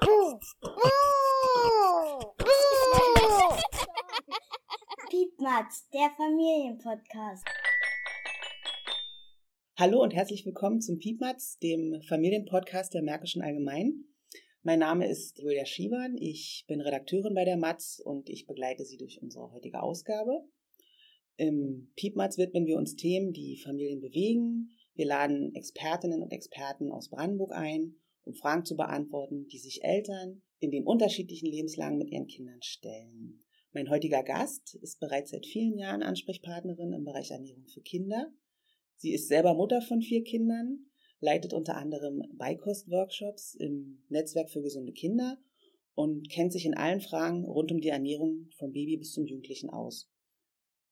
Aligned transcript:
Piepmatz, 5.10 5.88
der 5.92 6.10
Familienpodcast. 6.16 7.44
Hallo 9.76 10.02
und 10.02 10.14
herzlich 10.14 10.46
willkommen 10.46 10.80
zum 10.80 10.98
Piepmatz, 10.98 11.58
dem 11.58 12.00
Familienpodcast 12.08 12.94
der 12.94 13.02
Märkischen 13.02 13.42
Allgemein. 13.42 14.06
Mein 14.62 14.78
Name 14.78 15.06
ist 15.06 15.38
Julia 15.38 15.66
Schiwan, 15.66 16.16
ich 16.16 16.64
bin 16.66 16.80
Redakteurin 16.80 17.34
bei 17.34 17.44
der 17.44 17.58
Matz 17.58 18.00
und 18.02 18.30
ich 18.30 18.46
begleite 18.46 18.86
Sie 18.86 18.96
durch 18.96 19.20
unsere 19.20 19.52
heutige 19.52 19.82
Ausgabe. 19.82 20.48
Im 21.36 21.92
Piepmatz 21.96 22.38
widmen 22.38 22.64
wir 22.64 22.78
uns 22.78 22.96
Themen, 22.96 23.34
die 23.34 23.60
Familien 23.62 24.00
bewegen. 24.00 24.70
Wir 24.94 25.04
laden 25.06 25.54
Expertinnen 25.54 26.22
und 26.22 26.32
Experten 26.32 26.90
aus 26.90 27.10
Brandenburg 27.10 27.52
ein, 27.52 27.96
um 28.30 28.34
Fragen 28.36 28.64
zu 28.64 28.76
beantworten, 28.76 29.48
die 29.48 29.58
sich 29.58 29.82
Eltern 29.82 30.42
in 30.60 30.70
den 30.70 30.86
unterschiedlichen 30.86 31.46
Lebenslagen 31.46 31.98
mit 31.98 32.10
ihren 32.10 32.28
Kindern 32.28 32.62
stellen. 32.62 33.42
Mein 33.72 33.90
heutiger 33.90 34.22
Gast 34.22 34.76
ist 34.82 35.00
bereits 35.00 35.30
seit 35.32 35.46
vielen 35.46 35.76
Jahren 35.76 36.02
Ansprechpartnerin 36.02 36.92
im 36.92 37.04
Bereich 37.04 37.30
Ernährung 37.30 37.66
für 37.66 37.80
Kinder. 37.80 38.32
Sie 38.96 39.12
ist 39.12 39.28
selber 39.28 39.54
Mutter 39.54 39.80
von 39.82 40.00
vier 40.00 40.22
Kindern, 40.22 40.86
leitet 41.18 41.52
unter 41.52 41.76
anderem 41.76 42.22
Beikost-Workshops 42.34 43.54
im 43.56 44.04
Netzwerk 44.08 44.50
für 44.50 44.62
gesunde 44.62 44.92
Kinder 44.92 45.38
und 45.94 46.30
kennt 46.30 46.52
sich 46.52 46.66
in 46.66 46.74
allen 46.74 47.00
Fragen 47.00 47.44
rund 47.44 47.72
um 47.72 47.80
die 47.80 47.88
Ernährung 47.88 48.48
vom 48.58 48.72
Baby 48.72 48.96
bis 48.96 49.12
zum 49.12 49.26
Jugendlichen 49.26 49.70
aus. 49.70 50.08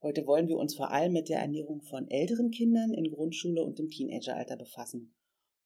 Heute 0.02 0.26
wollen 0.26 0.48
wir 0.48 0.56
uns 0.56 0.74
vor 0.74 0.90
allem 0.90 1.12
mit 1.12 1.28
der 1.28 1.38
Ernährung 1.38 1.82
von 1.82 2.08
älteren 2.08 2.50
Kindern 2.50 2.92
in 2.94 3.10
Grundschule 3.10 3.62
und 3.62 3.78
im 3.78 3.90
Teenageralter 3.90 4.56
befassen. 4.56 5.14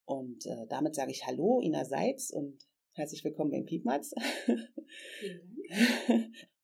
Und 0.05 0.45
äh, 0.45 0.67
damit 0.69 0.95
sage 0.95 1.11
ich 1.11 1.25
Hallo, 1.25 1.61
Ina 1.61 1.85
Seitz 1.85 2.29
und 2.29 2.57
herzlich 2.91 3.23
willkommen 3.23 3.51
beim 3.51 3.65
Piepmatz. 3.65 4.13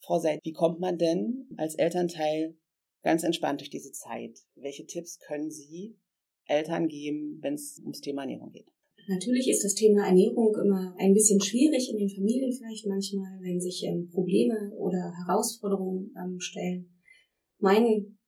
Frau 0.01 0.19
Seitz, 0.19 0.41
wie 0.43 0.51
kommt 0.51 0.79
man 0.81 0.97
denn 0.97 1.47
als 1.57 1.75
Elternteil 1.75 2.57
ganz 3.01 3.23
entspannt 3.23 3.61
durch 3.61 3.69
diese 3.69 3.93
Zeit? 3.93 4.39
Welche 4.55 4.85
Tipps 4.85 5.19
können 5.19 5.49
Sie 5.51 5.97
Eltern 6.45 6.89
geben, 6.89 7.39
wenn 7.41 7.53
es 7.53 7.79
ums 7.81 8.01
Thema 8.01 8.23
Ernährung 8.23 8.51
geht? 8.51 8.67
Natürlich 9.07 9.49
ist 9.49 9.63
das 9.63 9.73
Thema 9.73 10.05
Ernährung 10.05 10.53
immer 10.61 10.93
ein 10.99 11.13
bisschen 11.13 11.41
schwierig 11.41 11.89
in 11.89 11.97
den 11.97 12.09
Familien 12.09 12.51
vielleicht 12.51 12.85
manchmal, 12.87 13.39
wenn 13.41 13.61
sich 13.61 13.83
ähm, 13.85 14.09
Probleme 14.09 14.71
oder 14.75 15.13
Herausforderungen 15.25 16.13
ähm, 16.21 16.39
stellen. 16.39 16.93
Mein 17.59 18.18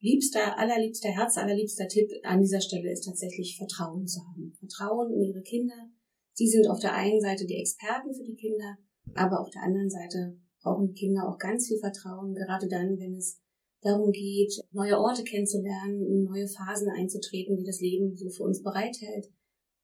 liebster, 0.00 0.58
allerliebster, 0.58 1.10
Herz, 1.10 1.36
allerliebster 1.36 1.88
Tipp 1.88 2.10
an 2.24 2.40
dieser 2.40 2.60
Stelle 2.60 2.90
ist 2.90 3.04
tatsächlich 3.04 3.56
Vertrauen 3.56 4.06
zu 4.06 4.20
haben. 4.20 4.52
Vertrauen 4.58 5.12
in 5.12 5.22
ihre 5.22 5.42
Kinder. 5.42 5.90
Sie 6.32 6.48
sind 6.48 6.68
auf 6.68 6.80
der 6.80 6.94
einen 6.94 7.20
Seite 7.20 7.46
die 7.46 7.56
Experten 7.56 8.14
für 8.14 8.24
die 8.24 8.36
Kinder, 8.36 8.78
aber 9.14 9.40
auf 9.40 9.50
der 9.50 9.62
anderen 9.62 9.90
Seite 9.90 10.38
brauchen 10.62 10.88
die 10.88 10.94
Kinder 10.94 11.28
auch 11.28 11.38
ganz 11.38 11.68
viel 11.68 11.78
Vertrauen, 11.78 12.34
gerade 12.34 12.68
dann, 12.68 12.98
wenn 12.98 13.14
es 13.14 13.40
darum 13.82 14.12
geht, 14.12 14.52
neue 14.72 14.98
Orte 14.98 15.24
kennenzulernen, 15.24 16.24
neue 16.24 16.48
Phasen 16.48 16.88
einzutreten, 16.90 17.56
die 17.56 17.64
das 17.64 17.80
Leben 17.80 18.16
so 18.16 18.28
für 18.28 18.44
uns 18.44 18.62
bereithält. 18.62 19.28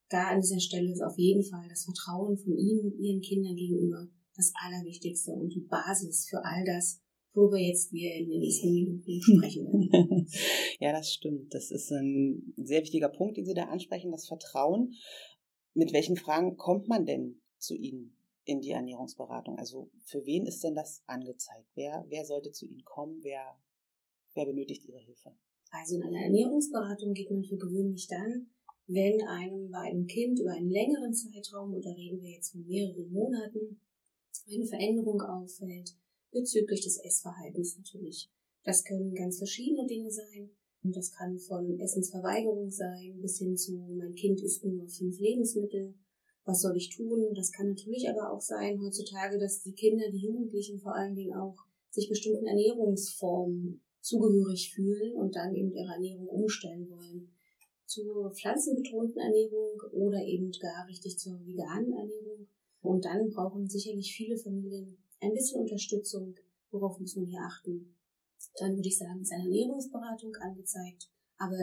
Da 0.08 0.28
an 0.28 0.40
dieser 0.40 0.60
Stelle 0.60 0.92
ist 0.92 1.02
auf 1.02 1.16
jeden 1.16 1.42
Fall 1.42 1.66
das 1.68 1.84
Vertrauen 1.84 2.36
von 2.36 2.56
Ihnen, 2.56 2.92
Ihren 2.98 3.20
Kindern 3.20 3.56
gegenüber 3.56 4.06
das 4.36 4.52
Allerwichtigste 4.54 5.32
und 5.32 5.48
die 5.48 5.66
Basis 5.68 6.26
für 6.28 6.44
all 6.44 6.64
das, 6.64 7.00
worüber 7.36 7.58
jetzt 7.58 7.92
wir 7.92 8.14
in 8.14 8.30
den 8.30 8.40
nächsten 8.40 8.72
Minuten 8.72 9.20
sprechen 9.22 9.66
werden. 9.66 10.26
ja, 10.80 10.92
das 10.92 11.12
stimmt. 11.12 11.54
Das 11.54 11.70
ist 11.70 11.92
ein 11.92 12.54
sehr 12.56 12.82
wichtiger 12.82 13.08
Punkt, 13.08 13.36
den 13.36 13.44
Sie 13.44 13.54
da 13.54 13.64
ansprechen, 13.64 14.10
das 14.10 14.26
Vertrauen. 14.26 14.94
Mit 15.74 15.92
welchen 15.92 16.16
Fragen 16.16 16.56
kommt 16.56 16.88
man 16.88 17.04
denn 17.04 17.40
zu 17.58 17.74
Ihnen 17.74 18.16
in 18.44 18.60
die 18.60 18.70
Ernährungsberatung? 18.70 19.58
Also 19.58 19.90
für 20.04 20.24
wen 20.24 20.46
ist 20.46 20.64
denn 20.64 20.74
das 20.74 21.02
angezeigt? 21.06 21.68
Wer, 21.74 22.06
wer 22.08 22.24
sollte 22.24 22.52
zu 22.52 22.66
Ihnen 22.66 22.84
kommen? 22.84 23.18
Wer, 23.22 23.58
wer 24.34 24.46
benötigt 24.46 24.84
Ihre 24.86 24.98
Hilfe? 24.98 25.36
Also 25.70 25.96
in 25.96 26.04
einer 26.04 26.22
Ernährungsberatung 26.22 27.12
geht 27.12 27.30
man 27.30 27.44
für 27.44 27.58
gewöhnlich 27.58 28.06
dann, 28.08 28.48
wenn 28.86 29.20
einem 29.22 29.70
bei 29.70 29.80
einem 29.80 30.06
Kind 30.06 30.38
über 30.38 30.52
einen 30.52 30.70
längeren 30.70 31.12
Zeitraum, 31.12 31.74
oder 31.74 31.94
reden 31.96 32.22
wir 32.22 32.30
jetzt 32.30 32.52
von 32.52 32.64
mehreren 32.66 33.12
Monaten, 33.12 33.80
eine 34.48 34.64
Veränderung 34.64 35.20
auffällt, 35.20 35.92
bezüglich 36.32 36.82
des 36.82 36.98
Essverhaltens 36.98 37.76
natürlich. 37.76 38.30
Das 38.64 38.84
können 38.84 39.14
ganz 39.14 39.38
verschiedene 39.38 39.86
Dinge 39.86 40.10
sein. 40.10 40.50
Das 40.82 41.12
kann 41.12 41.38
von 41.38 41.78
Essensverweigerung 41.80 42.70
sein 42.70 43.20
bis 43.20 43.38
hin 43.38 43.56
zu, 43.56 43.72
mein 43.96 44.14
Kind 44.14 44.40
isst 44.40 44.64
nur 44.64 44.88
fünf 44.88 45.18
Lebensmittel. 45.18 45.94
Was 46.44 46.62
soll 46.62 46.76
ich 46.76 46.90
tun? 46.90 47.34
Das 47.34 47.50
kann 47.50 47.68
natürlich 47.68 48.08
aber 48.08 48.32
auch 48.32 48.40
sein 48.40 48.80
heutzutage, 48.80 49.38
dass 49.38 49.62
die 49.62 49.72
Kinder, 49.72 50.10
die 50.10 50.26
Jugendlichen 50.26 50.78
vor 50.78 50.94
allen 50.94 51.16
Dingen 51.16 51.34
auch 51.34 51.56
sich 51.90 52.08
bestimmten 52.08 52.46
Ernährungsformen 52.46 53.80
zugehörig 54.00 54.72
fühlen 54.72 55.14
und 55.16 55.34
dann 55.34 55.54
eben 55.54 55.72
ihre 55.72 55.92
Ernährung 55.92 56.28
umstellen 56.28 56.88
wollen. 56.88 57.28
Zur 57.86 58.30
pflanzenbetonten 58.32 59.20
Ernährung 59.20 59.80
oder 59.92 60.24
eben 60.24 60.52
gar 60.60 60.86
richtig 60.88 61.18
zur 61.18 61.44
veganen 61.44 61.92
Ernährung. 61.92 62.46
Und 62.82 63.04
dann 63.04 63.30
brauchen 63.30 63.68
sicherlich 63.68 64.12
viele 64.14 64.36
Familien 64.36 64.96
ein 65.20 65.34
bisschen 65.34 65.60
Unterstützung, 65.60 66.34
worauf 66.70 66.98
muss 66.98 67.16
man 67.16 67.26
hier 67.26 67.40
achten. 67.40 67.96
Dann 68.58 68.76
würde 68.76 68.88
ich 68.88 68.98
sagen, 68.98 69.20
ist 69.20 69.32
eine 69.32 69.44
Ernährungsberatung 69.44 70.34
angezeigt. 70.36 71.10
Aber 71.38 71.56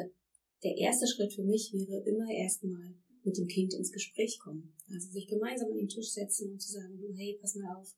der 0.64 0.78
erste 0.78 1.08
Schritt 1.08 1.34
für 1.34 1.44
mich 1.44 1.74
wäre 1.74 2.04
immer 2.04 2.30
erstmal 2.32 2.96
mit 3.24 3.38
dem 3.38 3.48
Kind 3.48 3.74
ins 3.74 3.92
Gespräch 3.92 4.40
kommen. 4.40 4.76
Also 4.90 5.10
sich 5.12 5.28
gemeinsam 5.28 5.72
an 5.72 5.78
den 5.78 5.88
Tisch 5.88 6.12
setzen 6.12 6.52
und 6.52 6.62
zu 6.62 6.74
sagen, 6.74 6.98
du, 7.00 7.14
hey, 7.16 7.38
pass 7.40 7.56
mal 7.56 7.76
auf, 7.76 7.96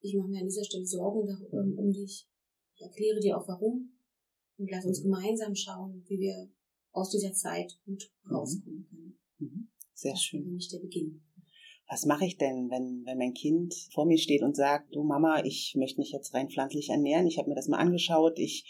ich 0.00 0.14
mache 0.14 0.28
mir 0.28 0.40
an 0.40 0.48
dieser 0.48 0.64
Stelle 0.64 0.86
Sorgen 0.86 1.46
um, 1.50 1.78
um 1.78 1.92
dich. 1.92 2.28
Ich 2.74 2.82
erkläre 2.82 3.20
dir 3.20 3.38
auch 3.38 3.46
warum. 3.48 3.92
Und 4.58 4.70
lass 4.70 4.84
uns 4.84 5.02
gemeinsam 5.02 5.54
schauen, 5.54 6.04
wie 6.06 6.18
wir 6.18 6.50
aus 6.92 7.10
dieser 7.10 7.32
Zeit 7.32 7.78
gut 7.84 8.12
mhm. 8.24 8.34
rauskommen 8.34 8.86
können. 8.88 9.18
Mhm. 9.38 9.68
Sehr 9.94 10.16
schön. 10.16 10.40
Das 10.40 10.44
ist 10.44 10.46
für 10.46 10.54
mich 10.54 10.68
der 10.68 10.78
Beginn 10.78 11.22
was 11.92 12.06
mache 12.06 12.24
ich 12.24 12.38
denn, 12.38 12.70
wenn, 12.70 13.02
wenn 13.04 13.18
mein 13.18 13.34
Kind 13.34 13.74
vor 13.92 14.06
mir 14.06 14.16
steht 14.16 14.42
und 14.42 14.56
sagt, 14.56 14.94
du 14.94 15.02
Mama, 15.02 15.44
ich 15.44 15.74
möchte 15.76 16.00
mich 16.00 16.10
jetzt 16.10 16.32
rein 16.32 16.48
pflanzlich 16.48 16.88
ernähren, 16.88 17.26
ich 17.26 17.36
habe 17.36 17.50
mir 17.50 17.54
das 17.54 17.68
mal 17.68 17.76
angeschaut, 17.76 18.38
ich 18.38 18.64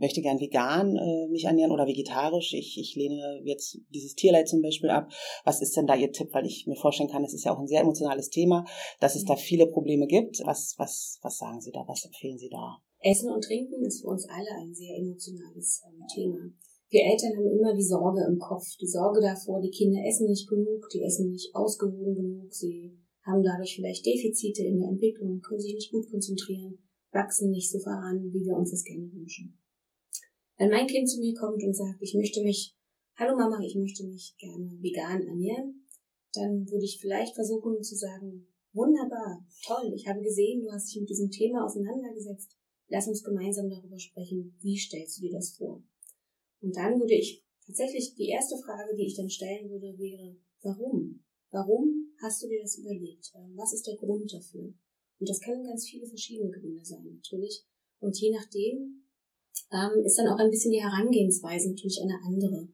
möchte 0.00 0.22
gern 0.22 0.40
vegan 0.40 0.96
äh, 0.96 1.28
mich 1.28 1.44
ernähren 1.44 1.72
oder 1.72 1.86
vegetarisch, 1.86 2.54
ich, 2.54 2.78
ich 2.80 2.96
lehne 2.96 3.42
jetzt 3.44 3.80
dieses 3.90 4.14
Tierleid 4.14 4.48
zum 4.48 4.62
Beispiel 4.62 4.88
ab. 4.88 5.12
Was 5.44 5.60
ist 5.60 5.76
denn 5.76 5.86
da 5.86 5.94
Ihr 5.94 6.10
Tipp? 6.10 6.32
Weil 6.32 6.46
ich 6.46 6.66
mir 6.66 6.76
vorstellen 6.76 7.10
kann, 7.10 7.22
es 7.22 7.34
ist 7.34 7.44
ja 7.44 7.54
auch 7.54 7.58
ein 7.58 7.68
sehr 7.68 7.82
emotionales 7.82 8.30
Thema, 8.30 8.64
dass 8.98 9.14
es 9.14 9.26
da 9.26 9.36
viele 9.36 9.66
Probleme 9.66 10.06
gibt. 10.06 10.40
Was, 10.46 10.74
was, 10.78 11.18
was 11.20 11.36
sagen 11.36 11.60
Sie 11.60 11.70
da? 11.70 11.84
Was 11.86 12.06
empfehlen 12.06 12.38
Sie 12.38 12.48
da? 12.48 12.78
Essen 13.00 13.30
und 13.30 13.44
Trinken 13.44 13.84
ist 13.84 14.00
für 14.00 14.08
uns 14.08 14.26
alle 14.26 14.48
ein 14.62 14.74
sehr 14.74 14.96
emotionales 14.96 15.82
ähm, 15.86 16.06
Thema. 16.14 16.38
Wir 16.94 17.10
Eltern 17.10 17.34
haben 17.34 17.50
immer 17.50 17.74
die 17.74 17.82
Sorge 17.82 18.22
im 18.22 18.38
Kopf, 18.38 18.62
die 18.80 18.86
Sorge 18.86 19.20
davor, 19.20 19.60
die 19.60 19.74
Kinder 19.74 19.98
essen 20.06 20.30
nicht 20.30 20.48
genug, 20.48 20.88
die 20.94 21.02
essen 21.02 21.32
nicht 21.32 21.50
ausgewogen 21.52 22.14
genug, 22.14 22.54
sie 22.54 22.96
haben 23.26 23.42
dadurch 23.42 23.74
vielleicht 23.74 24.06
Defizite 24.06 24.62
in 24.62 24.78
der 24.78 24.90
Entwicklung, 24.90 25.40
können 25.40 25.58
sich 25.58 25.74
nicht 25.74 25.90
gut 25.90 26.08
konzentrieren, 26.08 26.78
wachsen 27.10 27.50
nicht 27.50 27.68
so 27.68 27.80
voran, 27.80 28.30
wie 28.32 28.46
wir 28.46 28.54
uns 28.54 28.70
das 28.70 28.84
gerne 28.84 29.10
wünschen. 29.10 29.58
Wenn 30.56 30.70
mein 30.70 30.86
Kind 30.86 31.10
zu 31.10 31.18
mir 31.18 31.34
kommt 31.34 31.64
und 31.64 31.74
sagt, 31.74 31.98
ich 32.00 32.14
möchte 32.14 32.44
mich, 32.44 32.76
hallo 33.16 33.34
Mama, 33.34 33.58
ich 33.66 33.74
möchte 33.74 34.04
mich 34.06 34.36
gerne 34.38 34.70
vegan 34.78 35.26
ernähren, 35.26 35.88
dann 36.32 36.64
würde 36.70 36.84
ich 36.84 37.00
vielleicht 37.00 37.34
versuchen 37.34 37.82
zu 37.82 37.96
sagen, 37.96 38.46
wunderbar, 38.72 39.44
toll, 39.66 39.92
ich 39.96 40.06
habe 40.06 40.22
gesehen, 40.22 40.62
du 40.62 40.70
hast 40.70 40.94
dich 40.94 41.00
mit 41.00 41.10
diesem 41.10 41.30
Thema 41.32 41.64
auseinandergesetzt. 41.64 42.56
Lass 42.86 43.08
uns 43.08 43.24
gemeinsam 43.24 43.68
darüber 43.68 43.98
sprechen. 43.98 44.56
Wie 44.60 44.78
stellst 44.78 45.18
du 45.18 45.22
dir 45.22 45.32
das 45.32 45.56
vor? 45.56 45.82
Und 46.64 46.74
dann 46.74 46.98
würde 46.98 47.14
ich 47.14 47.44
tatsächlich 47.66 48.14
die 48.14 48.28
erste 48.28 48.56
Frage, 48.56 48.96
die 48.96 49.06
ich 49.06 49.16
dann 49.16 49.28
stellen 49.28 49.68
würde, 49.68 49.98
wäre, 49.98 50.36
warum? 50.62 51.22
Warum 51.50 52.16
hast 52.22 52.42
du 52.42 52.48
dir 52.48 52.62
das 52.62 52.78
überlegt? 52.78 53.30
Ähm, 53.36 53.52
was 53.54 53.74
ist 53.74 53.86
der 53.86 53.96
Grund 53.96 54.32
dafür? 54.32 54.72
Und 55.20 55.28
das 55.28 55.40
können 55.40 55.62
ganz 55.62 55.86
viele 55.86 56.06
verschiedene 56.06 56.50
Gründe 56.50 56.84
sein, 56.84 57.04
natürlich. 57.04 57.64
Und 58.00 58.18
je 58.18 58.32
nachdem 58.32 59.04
ähm, 59.70 60.04
ist 60.04 60.18
dann 60.18 60.28
auch 60.28 60.38
ein 60.38 60.50
bisschen 60.50 60.72
die 60.72 60.82
Herangehensweise 60.82 61.68
natürlich 61.68 62.00
eine 62.02 62.18
andere. 62.24 62.68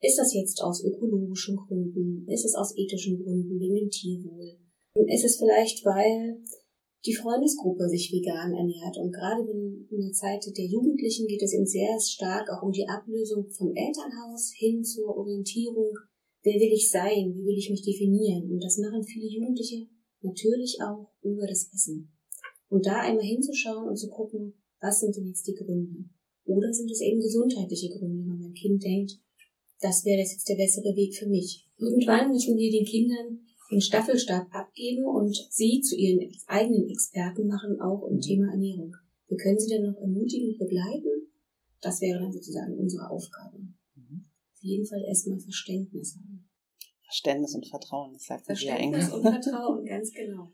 Ist 0.00 0.18
das 0.18 0.32
jetzt 0.32 0.62
aus 0.62 0.84
ökologischen 0.84 1.56
Gründen? 1.56 2.26
Ist 2.28 2.44
es 2.44 2.54
aus 2.54 2.76
ethischen 2.76 3.22
Gründen, 3.22 3.58
wegen 3.58 3.74
dem 3.74 3.90
Tierwohl? 3.90 4.58
Ist 4.94 5.24
es 5.24 5.36
vielleicht, 5.36 5.84
weil 5.84 6.40
die 7.06 7.14
Freundesgruppe 7.14 7.88
sich 7.88 8.12
vegan 8.12 8.54
ernährt. 8.54 8.96
Und 8.96 9.12
gerade 9.12 9.42
in, 9.42 9.86
der 9.90 10.12
Zeit 10.12 10.44
der 10.56 10.64
Jugendlichen 10.64 11.26
geht 11.26 11.42
es 11.42 11.52
eben 11.52 11.66
sehr 11.66 11.98
stark 12.00 12.48
auch 12.50 12.62
um 12.62 12.72
die 12.72 12.88
Ablösung 12.88 13.48
vom 13.50 13.68
Elternhaus 13.74 14.52
hin 14.56 14.82
zur 14.82 15.16
Orientierung, 15.16 15.92
wer 16.42 16.54
will 16.54 16.72
ich 16.72 16.90
sein, 16.90 17.34
wie 17.36 17.44
will 17.44 17.58
ich 17.58 17.70
mich 17.70 17.82
definieren. 17.82 18.50
Und 18.50 18.62
das 18.62 18.78
machen 18.78 19.04
viele 19.04 19.28
Jugendliche 19.28 19.86
natürlich 20.22 20.78
auch 20.80 21.12
über 21.22 21.46
das 21.46 21.70
Essen. 21.74 22.10
Und 22.68 22.86
da 22.86 23.00
einmal 23.00 23.24
hinzuschauen 23.24 23.88
und 23.88 23.96
zu 23.96 24.08
gucken, 24.08 24.54
was 24.80 25.00
sind 25.00 25.14
denn 25.16 25.26
jetzt 25.26 25.46
die 25.46 25.54
Gründe? 25.54 26.08
Oder 26.46 26.72
sind 26.72 26.90
es 26.90 27.00
eben 27.00 27.20
gesundheitliche 27.20 27.90
Gründe, 27.90 28.24
wenn 28.26 28.40
mein 28.40 28.54
Kind 28.54 28.82
denkt, 28.82 29.18
das 29.80 30.04
wäre 30.04 30.20
jetzt 30.20 30.48
der 30.48 30.56
bessere 30.56 30.96
Weg 30.96 31.14
für 31.14 31.28
mich. 31.28 31.66
Irgendwann 31.78 32.30
müssen 32.30 32.56
wir 32.56 32.70
den 32.70 32.84
Kindern 32.84 33.43
den 33.70 33.80
Staffelstab 33.80 34.46
abgeben 34.54 35.04
und 35.04 35.36
sie 35.50 35.80
zu 35.80 35.96
ihren 35.96 36.30
eigenen 36.46 36.88
Experten 36.88 37.46
machen, 37.46 37.80
auch 37.80 38.06
im 38.08 38.20
Thema 38.20 38.50
Ernährung. 38.50 38.94
Wir 39.28 39.36
können 39.36 39.58
sie 39.58 39.74
dann 39.74 39.84
noch 39.84 40.00
ermutigen, 40.00 40.56
begleiten. 40.58 41.28
Das 41.80 42.00
wäre 42.00 42.20
dann 42.20 42.32
sozusagen 42.32 42.76
unsere 42.78 43.10
Aufgabe. 43.10 43.58
Mhm. 43.58 44.26
Auf 44.52 44.62
jeden 44.62 44.86
Fall 44.86 45.02
erstmal 45.06 45.40
Verständnis 45.40 46.16
haben. 46.16 46.48
Verständnis 47.02 47.54
und 47.54 47.66
Vertrauen, 47.68 48.12
das 48.12 48.24
sagt 48.24 48.46
Verständnis 48.46 49.12
und 49.12 49.22
Vertrauen, 49.22 49.84
ganz 49.84 50.12
genau. 50.12 50.50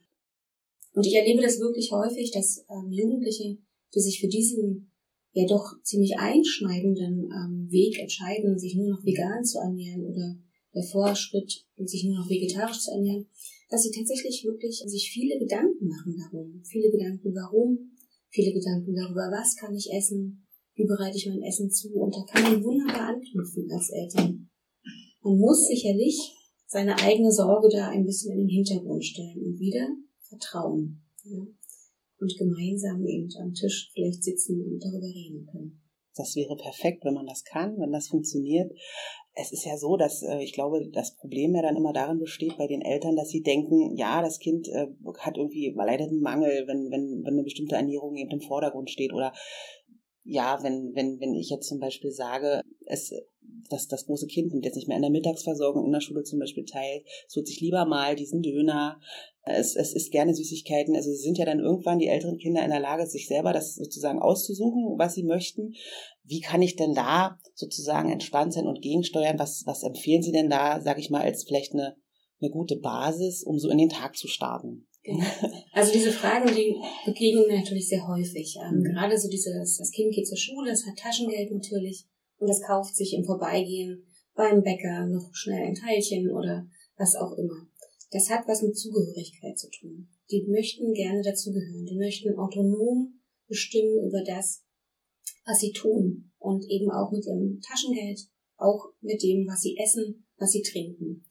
Und 0.93 1.07
ich 1.07 1.15
erlebe 1.15 1.41
das 1.41 1.61
wirklich 1.61 1.91
häufig, 1.93 2.31
dass 2.33 2.65
ähm, 2.69 2.91
Jugendliche, 2.91 3.59
die 3.95 4.01
sich 4.01 4.21
für 4.21 4.29
diesen 4.29 4.91
ja 5.33 5.47
doch 5.47 5.81
ziemlich 5.83 6.19
einschneidenden 6.19 7.31
ähm, 7.31 7.71
Weg 7.71 7.99
entscheiden, 8.01 8.59
sich 8.59 8.75
nur 8.75 8.91
noch 8.91 9.05
vegan 9.05 9.45
zu 9.45 9.59
ernähren 9.59 10.05
oder 10.05 10.37
der 10.75 10.83
Vorschritt, 10.83 11.67
sich 11.77 12.05
nur 12.05 12.19
noch 12.19 12.29
vegetarisch 12.31 12.81
zu 12.81 12.93
ernähren, 12.93 13.27
dass 13.69 13.83
sie 13.83 13.91
tatsächlich 13.91 14.45
wirklich 14.45 14.83
sich 14.87 15.11
viele 15.13 15.39
Gedanken 15.39 15.89
machen 15.89 16.17
darum. 16.19 16.63
Viele 16.65 16.91
Gedanken, 16.91 17.35
warum, 17.35 17.93
viele 18.29 18.53
Gedanken 18.53 18.95
darüber, 18.95 19.31
was 19.31 19.57
kann 19.57 19.75
ich 19.75 19.91
essen, 19.93 20.47
wie 20.75 20.87
bereite 20.87 21.17
ich 21.17 21.27
mein 21.27 21.43
Essen 21.43 21.71
zu. 21.71 21.93
Und 21.95 22.15
da 22.15 22.23
kann 22.25 22.43
man 22.43 22.65
wunderbar 22.65 23.15
anknüpfen 23.15 23.71
als 23.71 23.91
Eltern. 23.91 24.51
Man 25.23 25.39
muss 25.39 25.67
sicherlich 25.67 26.35
seine 26.67 26.97
eigene 26.99 27.33
Sorge 27.33 27.69
da 27.69 27.89
ein 27.89 28.07
bisschen 28.07 28.33
in 28.33 28.47
den 28.47 28.49
Hintergrund 28.49 29.05
stellen 29.05 29.43
und 29.45 29.59
wieder 29.59 29.89
vertrauen. 30.23 31.03
Ja? 31.25 31.41
Und 32.19 32.37
gemeinsam 32.39 33.05
eben 33.07 33.29
am 33.41 33.53
Tisch 33.53 33.91
vielleicht 33.93 34.23
sitzen 34.23 34.63
und 34.63 34.79
darüber 34.79 35.07
reden 35.07 35.47
können. 35.47 35.83
Das 36.15 36.35
wäre 36.37 36.57
perfekt, 36.57 37.05
wenn 37.05 37.15
man 37.15 37.27
das 37.27 37.45
kann, 37.45 37.79
wenn 37.79 37.93
das 37.93 38.09
funktioniert. 38.09 38.71
Es 39.41 39.53
ist 39.53 39.65
ja 39.65 39.77
so, 39.77 39.97
dass 39.97 40.23
äh, 40.23 40.43
ich 40.43 40.53
glaube, 40.53 40.87
das 40.93 41.17
Problem 41.17 41.55
ja 41.55 41.63
dann 41.63 41.77
immer 41.77 41.93
darin 41.93 42.19
besteht 42.19 42.59
bei 42.59 42.67
den 42.67 42.83
Eltern, 42.83 43.17
dass 43.17 43.31
sie 43.31 43.43
denken, 43.43 43.97
ja, 43.97 44.21
das 44.21 44.39
Kind 44.39 44.69
äh, 44.69 44.89
hat 45.19 45.39
irgendwie 45.39 45.73
leider 45.75 46.05
einen 46.05 46.21
Mangel, 46.21 46.67
wenn, 46.67 46.91
wenn, 46.91 47.23
wenn 47.25 47.35
eine 47.35 47.43
bestimmte 47.43 47.77
Ernährung 47.77 48.17
eben 48.17 48.31
im 48.31 48.41
Vordergrund 48.41 48.91
steht 48.91 49.13
oder 49.13 49.33
ja, 50.23 50.63
wenn, 50.63 50.95
wenn, 50.95 51.21
wenn 51.21 51.35
ich 51.35 51.51
jetzt 51.51 51.69
zum 51.69 51.79
Beispiel 51.79 52.11
sage, 52.11 52.63
es, 52.87 53.13
dass 53.69 53.89
das 53.89 54.07
große 54.07 54.27
Kind 54.27 54.53
nimmt 54.53 54.65
jetzt 54.65 54.77
nicht 54.77 54.89
mehr 54.89 54.97
an 54.97 55.03
der 55.03 55.11
Mittagsversorgung 55.11 55.87
in 55.87 55.93
der 55.93 56.01
Schule 56.01 56.23
zum 56.25 56.39
Beispiel 56.39 56.65
teil, 56.65 57.03
es 57.27 57.37
holt 57.37 57.47
sich 57.47 57.61
lieber 57.61 57.85
mal 57.87 58.17
diesen 58.17 58.43
Döner, 58.43 59.01
es, 59.43 59.75
es 59.77 59.95
isst 59.95 60.13
gerne 60.13 60.35
Süßigkeiten. 60.35 60.95
Also 60.95 61.11
sie 61.11 61.23
sind 61.23 61.39
ja 61.39 61.45
dann 61.45 61.61
irgendwann 61.61 61.99
die 61.99 62.09
älteren 62.09 62.37
Kinder 62.37 62.63
in 62.63 62.71
der 62.71 62.81
Lage, 62.81 63.07
sich 63.07 63.27
selber 63.27 63.53
das 63.53 63.75
sozusagen 63.75 64.19
auszusuchen, 64.19 64.99
was 64.99 65.15
sie 65.15 65.23
möchten. 65.23 65.75
Wie 66.25 66.41
kann 66.41 66.63
ich 66.63 66.77
denn 66.77 66.95
da 66.95 67.39
sozusagen 67.55 68.11
entspannt 68.11 68.53
sein 68.53 68.67
und 68.67 68.83
gegensteuern? 68.83 69.39
Was, 69.39 69.63
was 69.67 69.83
empfehlen 69.83 70.23
Sie 70.23 70.33
denn 70.33 70.51
da, 70.51 70.81
sage 70.81 71.01
ich 71.01 71.11
mal, 71.11 71.23
als 71.23 71.45
vielleicht 71.45 71.73
eine, 71.73 71.97
eine 72.41 72.51
gute 72.51 72.77
Basis, 72.77 73.43
um 73.43 73.59
so 73.59 73.71
in 73.71 73.79
den 73.79 73.89
Tag 73.89 74.17
zu 74.17 74.29
starten? 74.29 74.87
Genau. 75.03 75.25
Also 75.73 75.93
diese 75.93 76.13
Fragen, 76.13 76.55
die 76.55 76.77
begegnen 77.07 77.47
mir 77.47 77.59
natürlich 77.59 77.89
sehr 77.89 78.07
häufig. 78.07 78.57
Ähm, 78.63 78.81
mhm. 78.81 78.85
Gerade 78.85 79.19
so 79.19 79.29
dieses, 79.29 79.79
das 79.79 79.91
Kind 79.93 80.15
geht 80.15 80.27
zur 80.27 80.37
Schule, 80.37 80.73
es 80.73 80.87
hat 80.87 80.99
Taschengeld 80.99 81.53
natürlich 81.53 82.07
und 82.39 82.51
es 82.51 82.61
kauft 82.63 82.95
sich 82.97 83.15
im 83.15 83.25
Vorbeigehen 83.25 84.05
beim 84.35 84.63
Bäcker 84.63 85.07
noch 85.07 85.31
schnell 85.33 85.63
ein 85.63 85.75
Teilchen 85.75 86.31
oder 86.31 86.67
was 86.97 87.15
auch 87.15 87.33
immer. 87.39 87.67
Das 88.11 88.29
hat 88.29 88.47
was 88.47 88.63
mit 88.63 88.77
Zugehörigkeit 88.77 89.59
zu 89.59 89.71
tun. 89.71 90.09
Die 90.31 90.45
möchten 90.49 90.93
gerne 90.93 91.23
dazugehören. 91.23 91.87
Die 91.87 91.97
möchten 91.97 92.37
autonom 92.37 93.21
bestimmen 93.49 94.07
über 94.07 94.23
das, 94.25 94.65
was 95.47 95.61
sie 95.61 95.73
tun 95.73 96.33
und 96.39 96.65
eben 96.69 96.91
auch 96.91 97.11
mit 97.13 97.27
ihrem 97.27 97.61
Taschengeld, 97.61 98.21
auch 98.57 98.93
mit 99.01 99.23
dem, 99.23 99.47
was 99.47 99.61
sie 99.61 99.77
essen, 99.77 100.27
was 100.39 100.53
sie 100.53 100.63
trinken. 100.63 101.25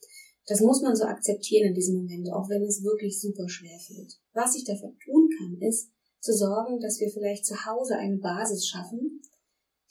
Das 0.50 0.60
muss 0.62 0.82
man 0.82 0.96
so 0.96 1.04
akzeptieren 1.04 1.68
in 1.68 1.74
diesem 1.74 1.94
Moment, 1.94 2.26
auch 2.32 2.48
wenn 2.48 2.64
es 2.64 2.82
wirklich 2.82 3.20
super 3.20 3.48
schwer 3.48 3.78
fällt. 3.78 4.18
Was 4.32 4.56
ich 4.56 4.64
dafür 4.64 4.90
tun 4.98 5.28
kann, 5.38 5.56
ist 5.62 5.92
zu 6.18 6.34
sorgen, 6.34 6.80
dass 6.80 6.98
wir 6.98 7.08
vielleicht 7.08 7.46
zu 7.46 7.54
Hause 7.66 7.94
eine 7.94 8.16
Basis 8.16 8.66
schaffen, 8.66 9.22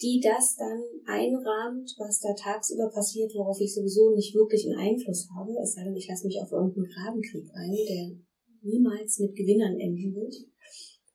die 0.02 0.20
das 0.22 0.58
dann 0.58 0.84
einrahmt, 1.08 1.96
was 1.98 2.20
da 2.20 2.34
tagsüber 2.34 2.90
passiert, 2.90 3.34
worauf 3.36 3.58
ich 3.62 3.74
sowieso 3.74 4.14
nicht 4.14 4.36
wirklich 4.36 4.68
einen 4.68 4.80
Einfluss 4.80 5.30
habe, 5.34 5.56
es 5.64 5.76
sei 5.76 5.86
denn, 5.86 5.96
ich 5.96 6.10
lasse 6.10 6.28
mich 6.28 6.42
auf 6.42 6.52
irgendeinen 6.52 6.92
Grabenkrieg 6.92 7.50
ein, 7.56 7.72
der 7.88 8.18
niemals 8.62 9.20
mit 9.20 9.38
Gewinnern 9.38 9.80
enden 9.80 10.14
wird. 10.14 10.36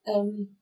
Ähm, 0.06 0.56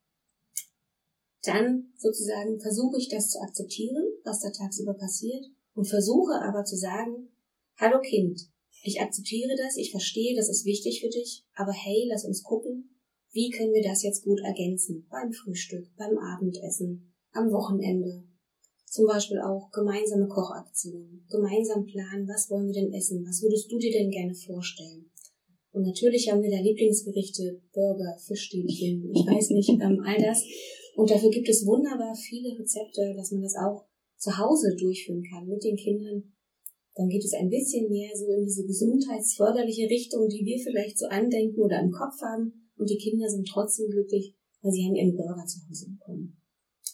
dann 1.45 1.93
sozusagen 1.97 2.59
versuche 2.59 2.99
ich 2.99 3.09
das 3.09 3.31
zu 3.31 3.39
akzeptieren, 3.41 4.07
was 4.25 4.41
da 4.41 4.51
tagsüber 4.51 4.95
passiert, 4.95 5.47
und 5.75 5.87
versuche 5.87 6.35
aber 6.43 6.65
zu 6.65 6.77
sagen, 6.77 7.29
hallo 7.79 8.01
Kind, 8.01 8.51
ich 8.83 9.01
akzeptiere 9.01 9.55
das, 9.57 9.77
ich 9.77 9.91
verstehe, 9.91 10.35
das 10.35 10.49
ist 10.49 10.65
wichtig 10.65 11.01
für 11.01 11.09
dich, 11.09 11.45
aber 11.55 11.73
hey, 11.73 12.07
lass 12.09 12.25
uns 12.25 12.43
gucken, 12.43 12.99
wie 13.33 13.51
können 13.51 13.73
wir 13.73 13.83
das 13.83 14.03
jetzt 14.03 14.25
gut 14.25 14.41
ergänzen? 14.41 15.07
Beim 15.11 15.33
Frühstück, 15.33 15.87
beim 15.97 16.19
Abendessen, 16.19 17.15
am 17.33 17.51
Wochenende. 17.51 18.25
Zum 18.87 19.07
Beispiel 19.07 19.41
auch 19.41 19.71
gemeinsame 19.71 20.29
Kochaktionen, 20.29 21.27
gemeinsam 21.31 21.87
planen, 21.87 22.29
was 22.29 22.51
wollen 22.51 22.67
wir 22.67 22.75
denn 22.75 22.93
essen, 22.93 23.25
was 23.27 23.43
würdest 23.43 23.73
du 23.73 23.79
dir 23.79 23.93
denn 23.93 24.11
gerne 24.11 24.35
vorstellen? 24.35 25.11
Und 25.73 25.87
natürlich 25.87 26.31
haben 26.31 26.43
wir 26.43 26.51
da 26.51 26.61
Lieblingsgerichte, 26.61 27.63
Burger, 27.73 28.19
Fischstäbchen, 28.19 29.11
ich 29.15 29.27
weiß 29.27 29.51
nicht, 29.51 29.71
ähm, 29.71 30.03
all 30.05 30.19
das. 30.19 30.45
Und 30.95 31.11
dafür 31.11 31.31
gibt 31.31 31.49
es 31.49 31.65
wunderbar 31.65 32.15
viele 32.15 32.59
Rezepte, 32.59 33.15
dass 33.17 33.31
man 33.31 33.41
das 33.41 33.55
auch 33.57 33.87
zu 34.19 34.37
Hause 34.37 34.77
durchführen 34.79 35.25
kann 35.33 35.49
mit 35.49 35.65
den 35.65 35.77
Kindern 35.77 36.35
dann 36.95 37.09
geht 37.09 37.25
es 37.25 37.33
ein 37.33 37.49
bisschen 37.49 37.89
mehr 37.89 38.11
so 38.15 38.27
in 38.33 38.45
diese 38.45 38.67
gesundheitsförderliche 38.67 39.89
Richtung, 39.89 40.29
die 40.29 40.45
wir 40.45 40.59
vielleicht 40.59 40.99
so 40.99 41.07
andenken 41.07 41.61
oder 41.61 41.81
im 41.81 41.91
Kopf 41.91 42.21
haben. 42.21 42.69
Und 42.77 42.91
die 42.91 42.99
Kinder 42.99 43.29
sind 43.29 43.49
trotzdem 43.49 43.89
glücklich, 43.91 44.35
weil 44.61 44.73
sie 44.73 44.85
haben 44.85 44.95
ihren 44.95 45.17
Burger 45.17 45.47
zu 45.47 45.61
Hause 45.69 45.91
bekommen. 45.91 46.37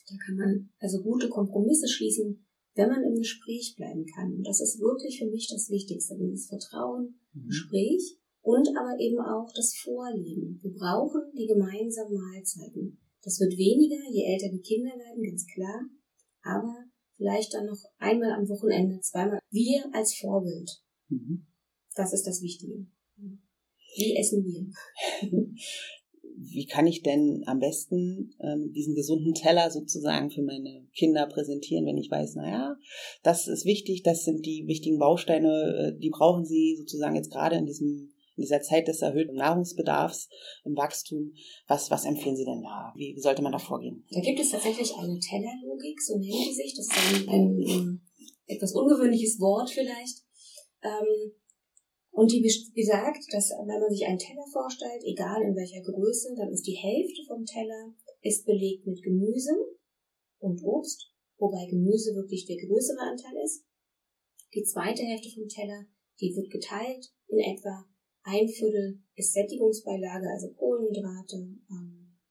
Da 0.09 0.15
kann 0.25 0.37
man 0.37 0.71
also 0.79 1.03
gute 1.03 1.29
Kompromisse 1.29 1.89
schließen, 1.89 2.47
wenn 2.75 2.89
man 2.89 3.03
im 3.03 3.17
Gespräch 3.17 3.75
bleiben 3.77 4.07
kann. 4.07 4.35
Und 4.35 4.47
das 4.47 4.61
ist 4.61 4.81
wirklich 4.81 5.19
für 5.19 5.27
mich 5.27 5.49
das 5.49 5.69
Wichtigste, 5.69 6.17
dieses 6.17 6.47
Vertrauen, 6.47 7.19
mhm. 7.33 7.47
Gespräch 7.49 8.19
und 8.41 8.69
aber 8.69 8.99
eben 9.01 9.19
auch 9.19 9.51
das 9.55 9.75
Vorleben. 9.75 10.61
Wir 10.63 10.73
brauchen 10.73 11.23
die 11.37 11.47
gemeinsamen 11.47 12.15
Mahlzeiten. 12.15 12.99
Das 13.23 13.41
wird 13.41 13.59
weniger, 13.59 13.99
je 14.11 14.25
älter 14.25 14.49
die 14.49 14.63
Kinder 14.63 14.93
werden, 14.97 15.23
ganz 15.23 15.45
klar. 15.53 15.83
Aber 16.43 16.88
vielleicht 17.19 17.53
dann 17.53 17.67
noch 17.67 17.83
einmal 17.99 18.33
am 18.33 18.49
Wochenende, 18.49 19.01
zweimal. 19.01 19.41
Wir 19.51 19.85
als 19.93 20.15
Vorbild. 20.15 20.71
Mhm. 21.09 21.47
Das 21.95 22.13
ist 22.13 22.27
das 22.27 22.41
Wichtige. 22.43 22.87
Wie 23.97 24.17
essen 24.17 24.45
wir? 24.45 25.31
Wie 26.41 26.67
kann 26.67 26.87
ich 26.87 27.03
denn 27.03 27.43
am 27.47 27.59
besten 27.59 28.33
ähm, 28.41 28.73
diesen 28.73 28.95
gesunden 28.95 29.35
Teller 29.35 29.73
sozusagen 29.73 30.31
für 30.31 30.43
meine 30.43 30.87
Kinder 30.95 31.27
präsentieren, 31.27 31.85
wenn 31.85 31.99
ich 31.99 32.13
weiß, 32.13 32.37
naja, 32.37 32.77
das 33.25 33.49
ist 33.49 33.65
wichtig, 33.65 34.05
das 34.05 34.25
sind 34.25 34.47
die 34.47 34.69
wichtigen 34.69 35.01
Bausteine, 35.01 35.49
äh, 35.97 35.99
die 35.99 36.11
brauchen 36.11 36.45
sie 36.45 36.77
sozusagen 36.79 37.17
jetzt 37.17 37.33
gerade 37.33 37.57
in 37.57 37.67
diesem 37.67 38.13
in 38.39 38.43
dieser 38.43 38.63
Zeit 38.63 38.87
des 38.87 39.03
erhöhten 39.03 39.35
Nahrungsbedarfs 39.35 40.29
im 40.65 40.77
Wachstum. 40.77 41.35
Was, 41.67 41.91
was 41.91 42.05
empfehlen 42.05 42.37
Sie 42.37 42.45
denn 42.45 42.63
da? 42.63 42.93
Wie, 42.95 43.19
sollte 43.19 43.43
man 43.43 43.53
da 43.53 43.59
vorgehen? 43.59 44.07
Da 44.11 44.21
gibt 44.21 44.39
es 44.39 44.51
tatsächlich 44.51 44.95
eine 44.95 45.19
Tellerlogik, 45.19 46.01
so 46.01 46.17
nennt 46.19 46.47
die 46.47 46.55
sich. 46.55 46.75
Das 46.75 46.87
ist 46.87 46.97
ein, 46.97 47.29
ein, 47.29 47.65
ein 47.67 48.01
etwas 48.47 48.73
ungewöhnliches 48.75 49.41
Wort 49.41 49.71
vielleicht. 49.71 50.23
Ähm, 50.83 51.33
und 52.11 52.31
die 52.33 52.41
besagt, 52.41 53.25
dass 53.33 53.51
wenn 53.51 53.81
man 53.81 53.91
sich 53.91 54.07
einen 54.07 54.19
Teller 54.19 54.47
vorstellt, 54.53 55.03
egal 55.05 55.43
in 55.43 55.55
welcher 55.55 55.83
Größe, 55.83 56.35
dann 56.37 56.51
ist 56.53 56.67
die 56.67 56.79
Hälfte 56.79 57.23
vom 57.27 57.45
Teller 57.45 57.95
ist 58.23 58.47
belegt 58.47 58.87
mit 58.87 59.03
Gemüse 59.03 59.55
und 60.39 60.63
Obst, 60.65 61.13
wobei 61.39 61.67
Gemüse 61.67 62.15
wirklich 62.15 62.47
der 62.47 62.57
größere 62.57 63.01
Anteil 63.01 63.37
ist. 63.45 63.65
Die 64.55 64.65
zweite 64.65 65.03
Hälfte 65.03 65.31
vom 65.31 65.47
Teller, 65.47 65.87
die 66.21 66.35
wird 66.35 66.51
geteilt 66.51 67.13
in 67.29 67.39
etwa 67.39 67.85
ein 68.23 68.49
Viertel 68.49 69.01
ist 69.15 69.33
Sättigungsbeilage, 69.33 70.29
also 70.31 70.49
Kohlenhydrate, 70.55 71.49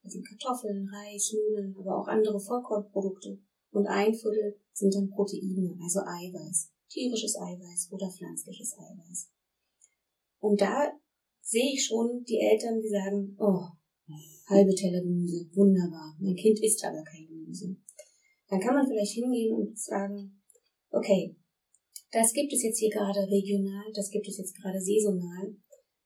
also 0.02 0.20
Kartoffeln, 0.22 0.88
Reis, 0.88 1.32
Nudeln, 1.32 1.74
aber 1.78 1.98
auch 1.98 2.08
andere 2.08 2.38
Vollkornprodukte. 2.38 3.38
Und 3.70 3.86
ein 3.86 4.14
Viertel 4.14 4.58
sind 4.72 4.94
dann 4.94 5.10
Proteine, 5.10 5.76
also 5.82 6.00
Eiweiß, 6.00 6.70
tierisches 6.88 7.36
Eiweiß 7.36 7.88
oder 7.92 8.10
pflanzliches 8.10 8.74
Eiweiß. 8.78 9.30
Und 10.40 10.60
da 10.60 10.92
sehe 11.40 11.72
ich 11.74 11.84
schon 11.84 12.24
die 12.24 12.38
Eltern, 12.38 12.80
die 12.80 12.88
sagen, 12.88 13.36
oh, 13.38 13.66
halbe 14.48 14.74
Teller 14.74 15.02
Gemüse, 15.02 15.48
wunderbar. 15.54 16.16
Mein 16.20 16.36
Kind 16.36 16.62
isst 16.62 16.84
aber 16.84 17.02
kein 17.02 17.26
Gemüse. 17.26 17.76
Dann 18.48 18.60
kann 18.60 18.74
man 18.74 18.86
vielleicht 18.86 19.12
hingehen 19.12 19.54
und 19.54 19.78
sagen, 19.78 20.40
okay, 20.90 21.36
das 22.10 22.32
gibt 22.32 22.52
es 22.52 22.62
jetzt 22.62 22.78
hier 22.78 22.90
gerade 22.90 23.20
regional, 23.28 23.84
das 23.94 24.10
gibt 24.10 24.26
es 24.26 24.38
jetzt 24.38 24.56
gerade 24.56 24.80
saisonal. 24.80 25.54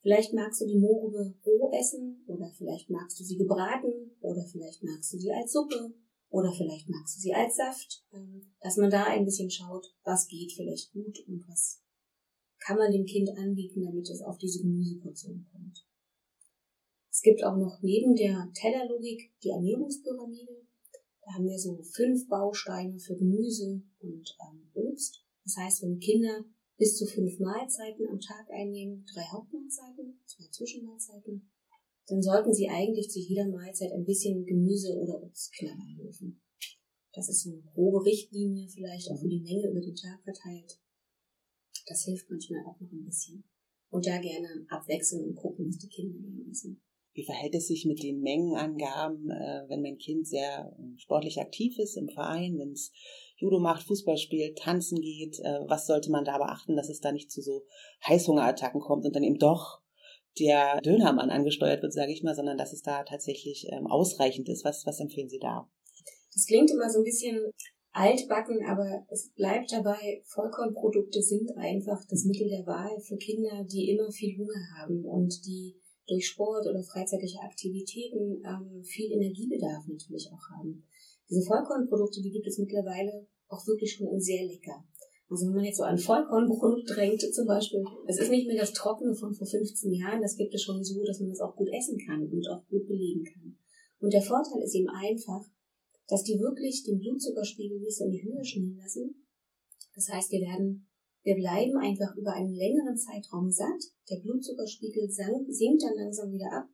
Vielleicht 0.02 0.34
magst 0.34 0.60
du 0.60 0.66
die 0.66 0.78
Mohrrübe 0.78 1.34
roh 1.46 1.70
essen 1.72 2.24
oder 2.26 2.50
vielleicht 2.58 2.90
magst 2.90 3.20
du 3.20 3.24
sie 3.24 3.36
gebraten 3.36 4.10
oder 4.20 4.44
vielleicht 4.44 4.82
magst 4.82 5.12
du 5.12 5.18
sie 5.18 5.32
als 5.32 5.52
Suppe 5.52 5.94
oder 6.28 6.52
vielleicht 6.52 6.88
magst 6.88 7.16
du 7.16 7.20
sie 7.20 7.32
als 7.32 7.56
Saft. 7.56 8.04
Ähm, 8.12 8.52
dass 8.60 8.76
man 8.76 8.90
da 8.90 9.04
ein 9.04 9.24
bisschen 9.24 9.50
schaut, 9.50 9.94
was 10.02 10.26
geht 10.26 10.52
vielleicht 10.52 10.92
gut 10.92 11.18
und 11.28 11.46
was 11.46 11.80
kann 12.58 12.78
man 12.78 12.90
dem 12.90 13.06
Kind 13.06 13.30
anbieten, 13.36 13.84
damit 13.84 14.08
es 14.08 14.22
auf 14.22 14.38
diese 14.38 14.62
Gemüseportion 14.62 15.46
kommt. 15.52 15.86
Es 17.10 17.20
gibt 17.20 17.44
auch 17.44 17.56
noch 17.56 17.80
neben 17.82 18.16
der 18.16 18.50
Tellerlogik 18.54 19.32
die 19.42 19.50
Ernährungspyramide. 19.50 20.66
Da 21.24 21.34
haben 21.34 21.46
wir 21.46 21.58
so 21.58 21.80
fünf 21.82 22.26
Bausteine 22.28 22.98
für 22.98 23.14
Gemüse 23.14 23.82
und 24.00 24.36
ähm, 24.48 24.68
Obst. 24.74 25.24
Das 25.44 25.56
heißt, 25.58 25.82
wenn 25.82 26.00
Kinder 26.00 26.44
bis 26.78 26.96
zu 26.96 27.06
fünf 27.06 27.38
Mahlzeiten 27.38 28.08
am 28.08 28.20
Tag 28.20 28.50
einnehmen, 28.50 29.04
drei 29.12 29.22
Hauptmahlzeiten, 29.22 30.20
zwei 30.26 30.48
Zwischenmahlzeiten, 30.50 31.50
dann 32.06 32.22
sollten 32.22 32.52
sie 32.52 32.68
eigentlich 32.68 33.08
zu 33.10 33.20
jeder 33.20 33.48
Mahlzeit 33.48 33.92
ein 33.92 34.04
bisschen 34.04 34.44
Gemüse 34.44 34.96
oder 34.96 35.22
Obst 35.22 35.52
knabbern 35.52 35.96
dürfen. 35.96 36.40
Das 37.12 37.28
ist 37.28 37.42
so 37.42 37.50
eine 37.50 37.62
grobe 37.62 38.04
Richtlinie, 38.04 38.68
vielleicht 38.68 39.10
auch 39.10 39.18
für 39.20 39.28
die 39.28 39.40
Menge 39.40 39.70
über 39.70 39.80
den 39.80 39.94
Tag 39.94 40.22
verteilt. 40.24 40.80
Das 41.86 42.04
hilft 42.04 42.30
manchmal 42.30 42.64
auch 42.66 42.80
noch 42.80 42.90
ein 42.90 43.04
bisschen. 43.04 43.44
Und 43.90 44.06
da 44.06 44.18
gerne 44.18 44.66
abwechseln 44.68 45.24
und 45.24 45.36
gucken, 45.36 45.68
was 45.68 45.78
die 45.78 45.88
Kinder 45.88 46.18
gerne 46.18 46.50
essen. 46.50 46.82
Wie 47.14 47.24
verhält 47.24 47.54
es 47.54 47.68
sich 47.68 47.84
mit 47.84 48.02
den 48.02 48.22
Mengenangaben, 48.22 49.30
äh, 49.30 49.68
wenn 49.68 49.82
mein 49.82 49.98
Kind 49.98 50.26
sehr 50.26 50.74
ähm, 50.78 50.96
sportlich 50.96 51.38
aktiv 51.38 51.78
ist 51.78 51.98
im 51.98 52.08
Verein, 52.08 52.58
wenn 52.58 52.72
es 52.72 52.90
Judo 53.42 53.58
macht, 53.58 53.86
Fußball 53.86 54.16
spielt, 54.16 54.58
tanzen 54.58 55.00
geht? 55.00 55.38
Äh, 55.40 55.60
was 55.66 55.86
sollte 55.86 56.10
man 56.10 56.24
da 56.24 56.38
beachten, 56.38 56.76
dass 56.76 56.88
es 56.88 57.00
da 57.00 57.10
nicht 57.10 57.30
zu 57.30 57.42
so 57.42 57.64
Heißhungerattacken 58.06 58.80
kommt 58.80 59.04
und 59.04 59.16
dann 59.16 59.24
eben 59.24 59.38
doch 59.38 59.82
der 60.38 60.80
Dönermann 60.80 61.30
angesteuert 61.30 61.82
wird, 61.82 61.92
sage 61.92 62.12
ich 62.12 62.22
mal, 62.22 62.34
sondern 62.34 62.56
dass 62.56 62.72
es 62.72 62.82
da 62.82 63.02
tatsächlich 63.02 63.66
ähm, 63.70 63.86
ausreichend 63.86 64.48
ist. 64.48 64.64
Was, 64.64 64.86
was 64.86 65.00
empfehlen 65.00 65.28
Sie 65.28 65.40
da? 65.40 65.68
Das 66.32 66.46
klingt 66.46 66.70
immer 66.70 66.88
so 66.88 67.00
ein 67.00 67.04
bisschen 67.04 67.52
altbacken, 67.92 68.64
aber 68.64 69.04
es 69.10 69.30
bleibt 69.34 69.72
dabei, 69.72 70.22
Vollkornprodukte 70.24 71.20
sind 71.20 71.50
einfach 71.56 72.00
das 72.08 72.24
Mittel 72.24 72.48
der 72.48 72.64
Wahl 72.64 72.98
für 73.00 73.16
Kinder, 73.16 73.64
die 73.64 73.90
immer 73.90 74.10
viel 74.10 74.38
Hunger 74.38 74.78
haben 74.78 75.04
und 75.04 75.44
die 75.44 75.76
durch 76.06 76.26
Sport 76.26 76.66
oder 76.66 76.82
freizeitliche 76.82 77.40
Aktivitäten 77.40 78.42
ähm, 78.44 78.82
viel 78.82 79.12
Energiebedarf 79.12 79.86
natürlich 79.86 80.30
auch 80.32 80.56
haben. 80.56 80.84
Diese 81.28 81.46
Vollkornprodukte, 81.46 82.20
die 82.22 82.30
gibt 82.30 82.46
es 82.46 82.58
mittlerweile 82.58 83.26
auch 83.52 83.66
wirklich 83.66 83.92
schon 83.92 84.20
sehr 84.20 84.44
lecker. 84.44 84.84
Also 85.28 85.46
wenn 85.46 85.54
man 85.54 85.64
jetzt 85.64 85.78
so 85.78 85.84
an 85.84 85.98
Vollkornbrot 85.98 86.82
drängt 86.86 87.22
zum 87.22 87.46
Beispiel, 87.46 87.82
es 88.06 88.18
ist 88.18 88.30
nicht 88.30 88.46
mehr 88.46 88.58
das 88.58 88.72
Trockene 88.72 89.14
von 89.14 89.34
vor 89.34 89.46
15 89.46 89.92
Jahren, 89.92 90.20
das 90.20 90.36
gibt 90.36 90.54
es 90.54 90.62
schon 90.62 90.84
so, 90.84 91.02
dass 91.04 91.20
man 91.20 91.30
das 91.30 91.40
auch 91.40 91.56
gut 91.56 91.68
essen 91.72 91.98
kann 91.98 92.28
und 92.28 92.48
auch 92.50 92.66
gut 92.68 92.86
belegen 92.86 93.24
kann. 93.24 93.56
Und 94.00 94.12
der 94.12 94.22
Vorteil 94.22 94.62
ist 94.62 94.74
eben 94.74 94.90
einfach, 94.90 95.44
dass 96.08 96.24
die 96.24 96.38
wirklich 96.38 96.84
den 96.84 96.98
Blutzuckerspiegel 96.98 97.80
nicht 97.80 97.96
so 97.96 98.04
in 98.04 98.10
die 98.10 98.24
Höhe 98.24 98.44
schnellen 98.44 98.76
lassen. 98.76 99.24
Das 99.94 100.08
heißt, 100.08 100.32
wir 100.32 100.40
werden 100.40 100.86
wir 101.24 101.36
bleiben 101.36 101.76
einfach 101.78 102.16
über 102.16 102.32
einen 102.32 102.52
längeren 102.52 102.96
Zeitraum 102.96 103.50
satt. 103.50 103.92
Der 104.10 104.18
Blutzuckerspiegel 104.18 105.08
sinkt 105.08 105.82
dann 105.82 105.94
langsam 105.94 106.32
wieder 106.32 106.52
ab. 106.52 106.68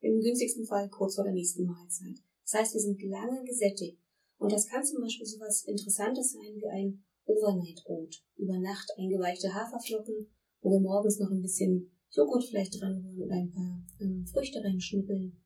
Im 0.00 0.20
günstigsten 0.20 0.66
Fall 0.66 0.88
kurz 0.88 1.14
vor 1.14 1.24
der 1.24 1.34
nächsten 1.34 1.66
Mahlzeit. 1.66 2.16
Das 2.42 2.54
heißt, 2.54 2.74
wir 2.74 2.80
sind 2.80 3.00
lange 3.02 3.44
gesättigt. 3.44 3.98
Und 4.40 4.50
das 4.50 4.66
kann 4.66 4.82
zum 4.82 5.02
Beispiel 5.02 5.26
so 5.26 5.38
was 5.38 5.64
Interessantes 5.64 6.32
sein 6.32 6.56
wie 6.56 6.66
ein 6.66 7.04
Overnight 7.26 7.84
Oat. 7.84 8.24
Über 8.36 8.58
Nacht 8.58 8.88
eingeweichte 8.96 9.52
Haferflocken, 9.52 10.26
wo 10.62 10.70
wir 10.70 10.80
morgens 10.80 11.18
noch 11.20 11.30
ein 11.30 11.42
bisschen 11.42 11.92
Joghurt 12.10 12.44
vielleicht 12.44 12.80
dran 12.80 13.04
holen 13.04 13.22
und 13.22 13.30
ein 13.30 13.50
paar 13.50 13.84
ähm, 14.00 14.26
Früchte 14.26 14.64
reinschnippeln. 14.64 15.36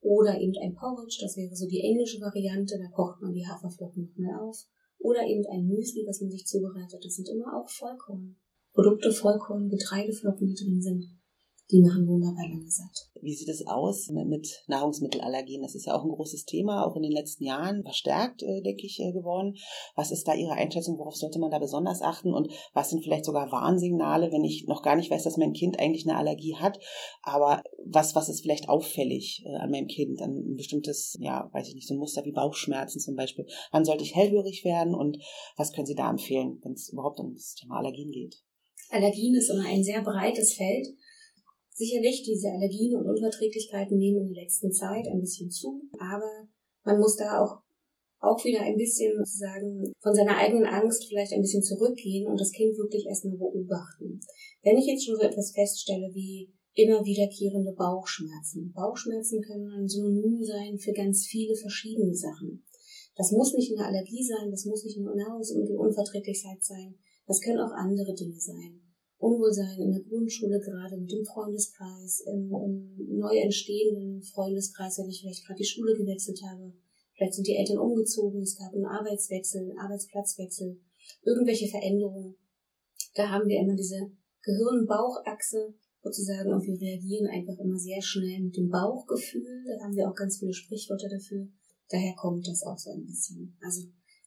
Oder 0.00 0.40
eben 0.40 0.54
ein 0.62 0.72
Porridge, 0.72 1.18
das 1.20 1.36
wäre 1.36 1.54
so 1.56 1.66
die 1.66 1.80
englische 1.80 2.20
Variante, 2.20 2.78
da 2.78 2.88
kocht 2.94 3.20
man 3.20 3.34
die 3.34 3.44
Haferflocken 3.44 4.04
nochmal 4.04 4.38
auf. 4.40 4.68
Oder 4.98 5.26
eben 5.26 5.44
ein 5.50 5.66
Müsli, 5.66 6.04
was 6.06 6.20
man 6.20 6.30
sich 6.30 6.46
zubereitet. 6.46 7.04
Das 7.04 7.16
sind 7.16 7.28
immer 7.28 7.58
auch 7.58 7.68
Vollkorn. 7.68 8.36
Produkte, 8.72 9.10
Vollkorn, 9.10 9.68
Getreideflocken, 9.68 10.46
die 10.46 10.54
drin 10.54 10.80
sind 10.80 11.17
die 11.70 11.82
machen 11.82 12.08
wunderbar 12.08 12.48
lange 12.48 12.70
satt. 12.70 13.10
Wie 13.20 13.34
sieht 13.34 13.48
es 13.48 13.66
aus 13.66 14.08
mit 14.08 14.64
Nahrungsmittelallergien? 14.68 15.60
Das 15.60 15.74
ist 15.74 15.86
ja 15.86 15.94
auch 15.94 16.02
ein 16.02 16.10
großes 16.10 16.46
Thema, 16.46 16.86
auch 16.86 16.96
in 16.96 17.02
den 17.02 17.12
letzten 17.12 17.44
Jahren 17.44 17.82
verstärkt, 17.82 18.42
äh, 18.42 18.62
denke 18.62 18.86
ich, 18.86 18.98
äh, 19.00 19.12
geworden. 19.12 19.54
Was 19.94 20.10
ist 20.10 20.26
da 20.26 20.34
Ihre 20.34 20.52
Einschätzung? 20.52 20.98
Worauf 20.98 21.16
sollte 21.16 21.38
man 21.38 21.50
da 21.50 21.58
besonders 21.58 22.00
achten? 22.00 22.32
Und 22.32 22.50
was 22.72 22.88
sind 22.88 23.02
vielleicht 23.02 23.26
sogar 23.26 23.52
Warnsignale, 23.52 24.32
wenn 24.32 24.44
ich 24.44 24.64
noch 24.66 24.82
gar 24.82 24.96
nicht 24.96 25.10
weiß, 25.10 25.24
dass 25.24 25.36
mein 25.36 25.52
Kind 25.52 25.78
eigentlich 25.78 26.08
eine 26.08 26.16
Allergie 26.16 26.56
hat? 26.56 26.78
Aber 27.22 27.62
was, 27.84 28.14
was 28.14 28.30
ist 28.30 28.40
vielleicht 28.40 28.70
auffällig 28.70 29.44
äh, 29.44 29.56
an 29.56 29.70
meinem 29.70 29.88
Kind? 29.88 30.22
Ein 30.22 30.54
bestimmtes, 30.56 31.18
ja, 31.20 31.50
weiß 31.52 31.68
ich 31.68 31.74
nicht, 31.74 31.88
so 31.88 31.94
ein 31.94 32.00
Muster 32.00 32.24
wie 32.24 32.32
Bauchschmerzen 32.32 33.00
zum 33.00 33.14
Beispiel. 33.14 33.46
Wann 33.72 33.84
sollte 33.84 34.04
ich 34.04 34.14
hellhörig 34.14 34.64
werden? 34.64 34.94
Und 34.94 35.18
was 35.56 35.72
können 35.72 35.86
Sie 35.86 35.94
da 35.94 36.08
empfehlen, 36.08 36.60
wenn 36.62 36.72
es 36.72 36.88
überhaupt 36.90 37.20
um 37.20 37.34
das 37.34 37.54
Thema 37.54 37.76
Allergien 37.76 38.10
geht? 38.10 38.42
Allergien 38.90 39.34
ist 39.34 39.50
immer 39.50 39.66
ein 39.66 39.84
sehr 39.84 40.02
breites 40.02 40.54
Feld. 40.54 40.88
Sicherlich, 41.78 42.24
diese 42.24 42.50
Allergien 42.50 42.96
und 42.96 43.06
Unverträglichkeiten 43.06 43.96
nehmen 43.96 44.26
in 44.26 44.34
der 44.34 44.42
letzten 44.42 44.72
Zeit 44.72 45.06
ein 45.06 45.20
bisschen 45.20 45.48
zu, 45.48 45.80
aber 46.00 46.48
man 46.82 46.98
muss 46.98 47.14
da 47.14 47.40
auch 47.40 47.62
auch 48.20 48.44
wieder 48.44 48.62
ein 48.62 48.76
bisschen 48.76 49.14
sozusagen 49.16 49.92
von 50.02 50.12
seiner 50.12 50.36
eigenen 50.38 50.66
Angst 50.66 51.06
vielleicht 51.06 51.32
ein 51.32 51.40
bisschen 51.40 51.62
zurückgehen 51.62 52.26
und 52.26 52.40
das 52.40 52.50
Kind 52.50 52.76
wirklich 52.76 53.06
erstmal 53.06 53.36
beobachten. 53.36 54.18
Wenn 54.64 54.76
ich 54.76 54.86
jetzt 54.86 55.06
schon 55.06 55.14
so 55.14 55.22
etwas 55.22 55.52
feststelle 55.52 56.10
wie 56.14 56.52
immer 56.74 57.04
wiederkehrende 57.04 57.72
Bauchschmerzen. 57.78 58.72
Bauchschmerzen 58.72 59.40
können 59.42 59.70
ein 59.70 59.88
Synonym 59.88 60.42
sein 60.42 60.78
für 60.78 60.92
ganz 60.92 61.26
viele 61.26 61.54
verschiedene 61.54 62.14
Sachen. 62.14 62.64
Das 63.14 63.30
muss 63.30 63.54
nicht 63.54 63.72
eine 63.76 63.86
Allergie 63.86 64.24
sein, 64.24 64.50
das 64.50 64.64
muss 64.64 64.84
nicht 64.84 64.98
eine 64.98 65.14
Nahrungsmittelunverträglichkeit 65.14 66.62
sein, 66.62 66.98
das 67.28 67.40
können 67.40 67.60
auch 67.60 67.72
andere 67.72 68.14
Dinge 68.14 68.40
sein. 68.40 68.87
Unwohlsein 69.18 69.80
in 69.80 69.92
der 69.92 70.02
Grundschule, 70.02 70.60
gerade 70.60 70.96
mit 70.96 71.10
dem 71.10 71.24
Freundeskreis, 71.24 72.20
im, 72.26 72.52
im 72.54 73.18
neu 73.18 73.36
entstehenden 73.36 74.22
Freundeskreis, 74.22 74.98
wenn 74.98 75.08
ich 75.08 75.20
vielleicht 75.20 75.44
gerade 75.44 75.58
die 75.58 75.66
Schule 75.66 75.94
gewechselt 75.96 76.40
habe. 76.48 76.72
Vielleicht 77.14 77.34
sind 77.34 77.46
die 77.48 77.56
Eltern 77.56 77.78
umgezogen, 77.78 78.42
es 78.42 78.56
gab 78.56 78.72
einen 78.72 78.86
Arbeitswechsel, 78.86 79.62
einen 79.62 79.78
Arbeitsplatzwechsel, 79.78 80.80
irgendwelche 81.22 81.66
Veränderungen. 81.66 82.36
Da 83.14 83.28
haben 83.28 83.48
wir 83.48 83.58
immer 83.58 83.74
diese 83.74 84.08
Gehirn-Bauchachse 84.42 85.74
sozusagen 86.00 86.52
und 86.52 86.64
wir 86.64 86.80
reagieren 86.80 87.26
einfach 87.26 87.58
immer 87.58 87.76
sehr 87.76 88.00
schnell 88.00 88.40
mit 88.40 88.56
dem 88.56 88.68
Bauchgefühl. 88.68 89.64
Da 89.66 89.84
haben 89.84 89.96
wir 89.96 90.08
auch 90.08 90.14
ganz 90.14 90.38
viele 90.38 90.54
Sprichwörter 90.54 91.08
dafür. 91.08 91.48
Daher 91.88 92.14
kommt 92.14 92.46
das 92.46 92.62
auch 92.62 92.78
so 92.78 92.90
ein 92.92 93.04
bisschen. 93.04 93.56
Also 93.60 93.82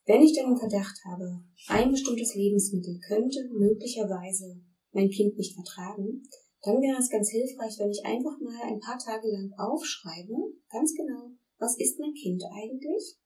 wenn 0.05 0.21
ich 0.21 0.35
dann 0.35 0.47
einen 0.47 0.57
Verdacht 0.57 0.99
habe, 1.05 1.43
ein 1.67 1.91
bestimmtes 1.91 2.35
Lebensmittel 2.35 2.99
könnte 2.99 3.39
möglicherweise 3.53 4.59
mein 4.91 5.09
Kind 5.09 5.37
nicht 5.37 5.55
vertragen, 5.55 6.23
dann 6.63 6.81
wäre 6.81 6.99
es 6.99 7.09
ganz 7.09 7.29
hilfreich, 7.29 7.77
wenn 7.79 7.89
ich 7.89 8.05
einfach 8.05 8.39
mal 8.39 8.61
ein 8.63 8.79
paar 8.79 8.97
Tage 8.97 9.27
lang 9.27 9.51
aufschreibe, 9.57 10.33
ganz 10.69 10.93
genau, 10.93 11.31
was 11.57 11.77
ist 11.77 11.99
mein 11.99 12.13
Kind 12.13 12.43
eigentlich? 12.53 13.17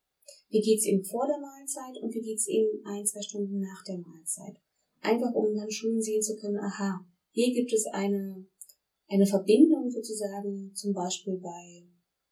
Wie 0.50 0.62
geht's 0.62 0.86
ihm 0.86 1.04
vor 1.04 1.28
der 1.28 1.40
Mahlzeit 1.40 2.02
und 2.02 2.14
wie 2.14 2.22
geht's 2.22 2.48
ihm 2.48 2.68
ein, 2.86 3.06
zwei 3.06 3.22
Stunden 3.22 3.60
nach 3.60 3.84
der 3.84 3.98
Mahlzeit? 3.98 4.56
Einfach 5.02 5.34
um 5.34 5.54
dann 5.56 5.70
schön 5.70 6.02
sehen 6.02 6.22
zu 6.22 6.36
können, 6.36 6.58
aha, 6.58 7.06
hier 7.32 7.54
gibt 7.54 7.74
es 7.74 7.86
eine, 7.92 8.46
eine 9.08 9.26
Verbindung 9.26 9.90
sozusagen, 9.90 10.74
zum 10.74 10.94
Beispiel 10.94 11.38
bei 11.38 11.86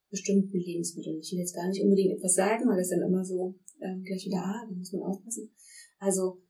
bestimmten 0.10 0.58
Lebensmitteln. 0.58 1.20
Ich 1.20 1.32
will 1.32 1.40
jetzt 1.40 1.56
gar 1.56 1.68
nicht 1.68 1.84
unbedingt 1.84 2.18
etwas 2.18 2.36
sagen, 2.36 2.68
weil 2.68 2.78
das 2.78 2.90
dann 2.90 3.02
immer 3.02 3.25
so 3.25 3.56
ähm, 3.82 4.04
gleich 4.04 4.25
wieder, 4.25 4.44
ah, 4.44 4.66
da 4.68 4.74
muss 4.74 4.94
man 4.94 5.04
aufpassen. 5.04 5.54
Also, 6.00 6.42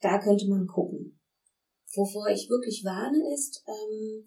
da 0.00 0.18
könnte 0.18 0.48
man 0.48 0.66
gucken. 0.66 1.17
Wovor 1.94 2.28
ich 2.28 2.48
wirklich 2.50 2.84
warne, 2.84 3.32
ist 3.34 3.64
ähm, 3.66 4.26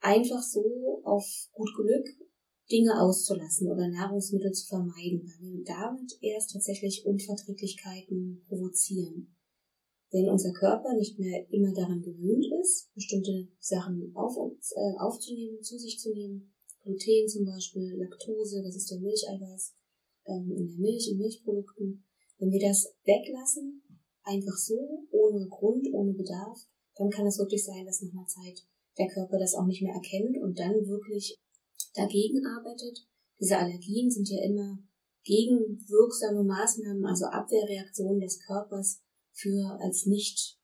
einfach 0.00 0.42
so 0.42 1.00
auf 1.04 1.24
gut 1.52 1.70
Glück 1.76 2.06
Dinge 2.70 3.00
auszulassen 3.00 3.70
oder 3.70 3.88
Nahrungsmittel 3.88 4.52
zu 4.52 4.66
vermeiden, 4.66 5.22
weil 5.26 5.52
wir 5.52 5.64
damit 5.64 6.18
erst 6.20 6.52
tatsächlich 6.52 7.04
Unverträglichkeiten 7.04 8.44
provozieren. 8.48 9.36
Wenn 10.10 10.28
unser 10.28 10.52
Körper 10.52 10.94
nicht 10.94 11.18
mehr 11.18 11.46
immer 11.50 11.72
daran 11.72 12.02
gewöhnt 12.02 12.46
ist, 12.62 12.92
bestimmte 12.94 13.48
Sachen 13.58 14.12
auf, 14.14 14.36
äh, 14.36 14.98
aufzunehmen, 14.98 15.62
zu 15.62 15.78
sich 15.78 15.98
zu 15.98 16.12
nehmen, 16.12 16.52
Gluten 16.82 17.28
zum 17.28 17.44
Beispiel, 17.44 17.96
Laktose, 17.96 18.62
das 18.62 18.76
ist 18.76 18.90
der 18.90 18.98
Milcheiweiß 18.98 19.74
ähm, 20.26 20.50
in 20.50 20.66
der 20.66 20.78
Milch, 20.78 21.08
in 21.10 21.18
Milchprodukten, 21.18 22.04
wenn 22.38 22.50
wir 22.50 22.60
das 22.60 22.92
weglassen, 23.04 23.82
einfach 24.24 24.56
so, 24.56 25.06
ohne 25.10 25.48
Grund, 25.48 25.88
ohne 25.92 26.12
Bedarf, 26.12 26.58
dann 26.96 27.10
kann 27.10 27.26
es 27.26 27.38
wirklich 27.38 27.64
sein, 27.64 27.84
dass 27.86 28.02
nach 28.02 28.12
einer 28.12 28.26
Zeit 28.26 28.66
der 28.98 29.08
Körper 29.08 29.38
das 29.38 29.54
auch 29.54 29.66
nicht 29.66 29.82
mehr 29.82 29.94
erkennt 29.94 30.36
und 30.38 30.58
dann 30.58 30.86
wirklich 30.86 31.40
dagegen 31.94 32.44
arbeitet. 32.46 33.06
Diese 33.40 33.56
Allergien 33.56 34.10
sind 34.10 34.28
ja 34.28 34.42
immer 34.44 34.78
gegenwirksame 35.24 36.42
Maßnahmen, 36.44 37.04
also 37.06 37.26
Abwehrreaktionen 37.26 38.20
des 38.20 38.40
Körpers 38.40 39.00
für 39.32 39.78
als 39.80 40.06
nicht 40.06 40.58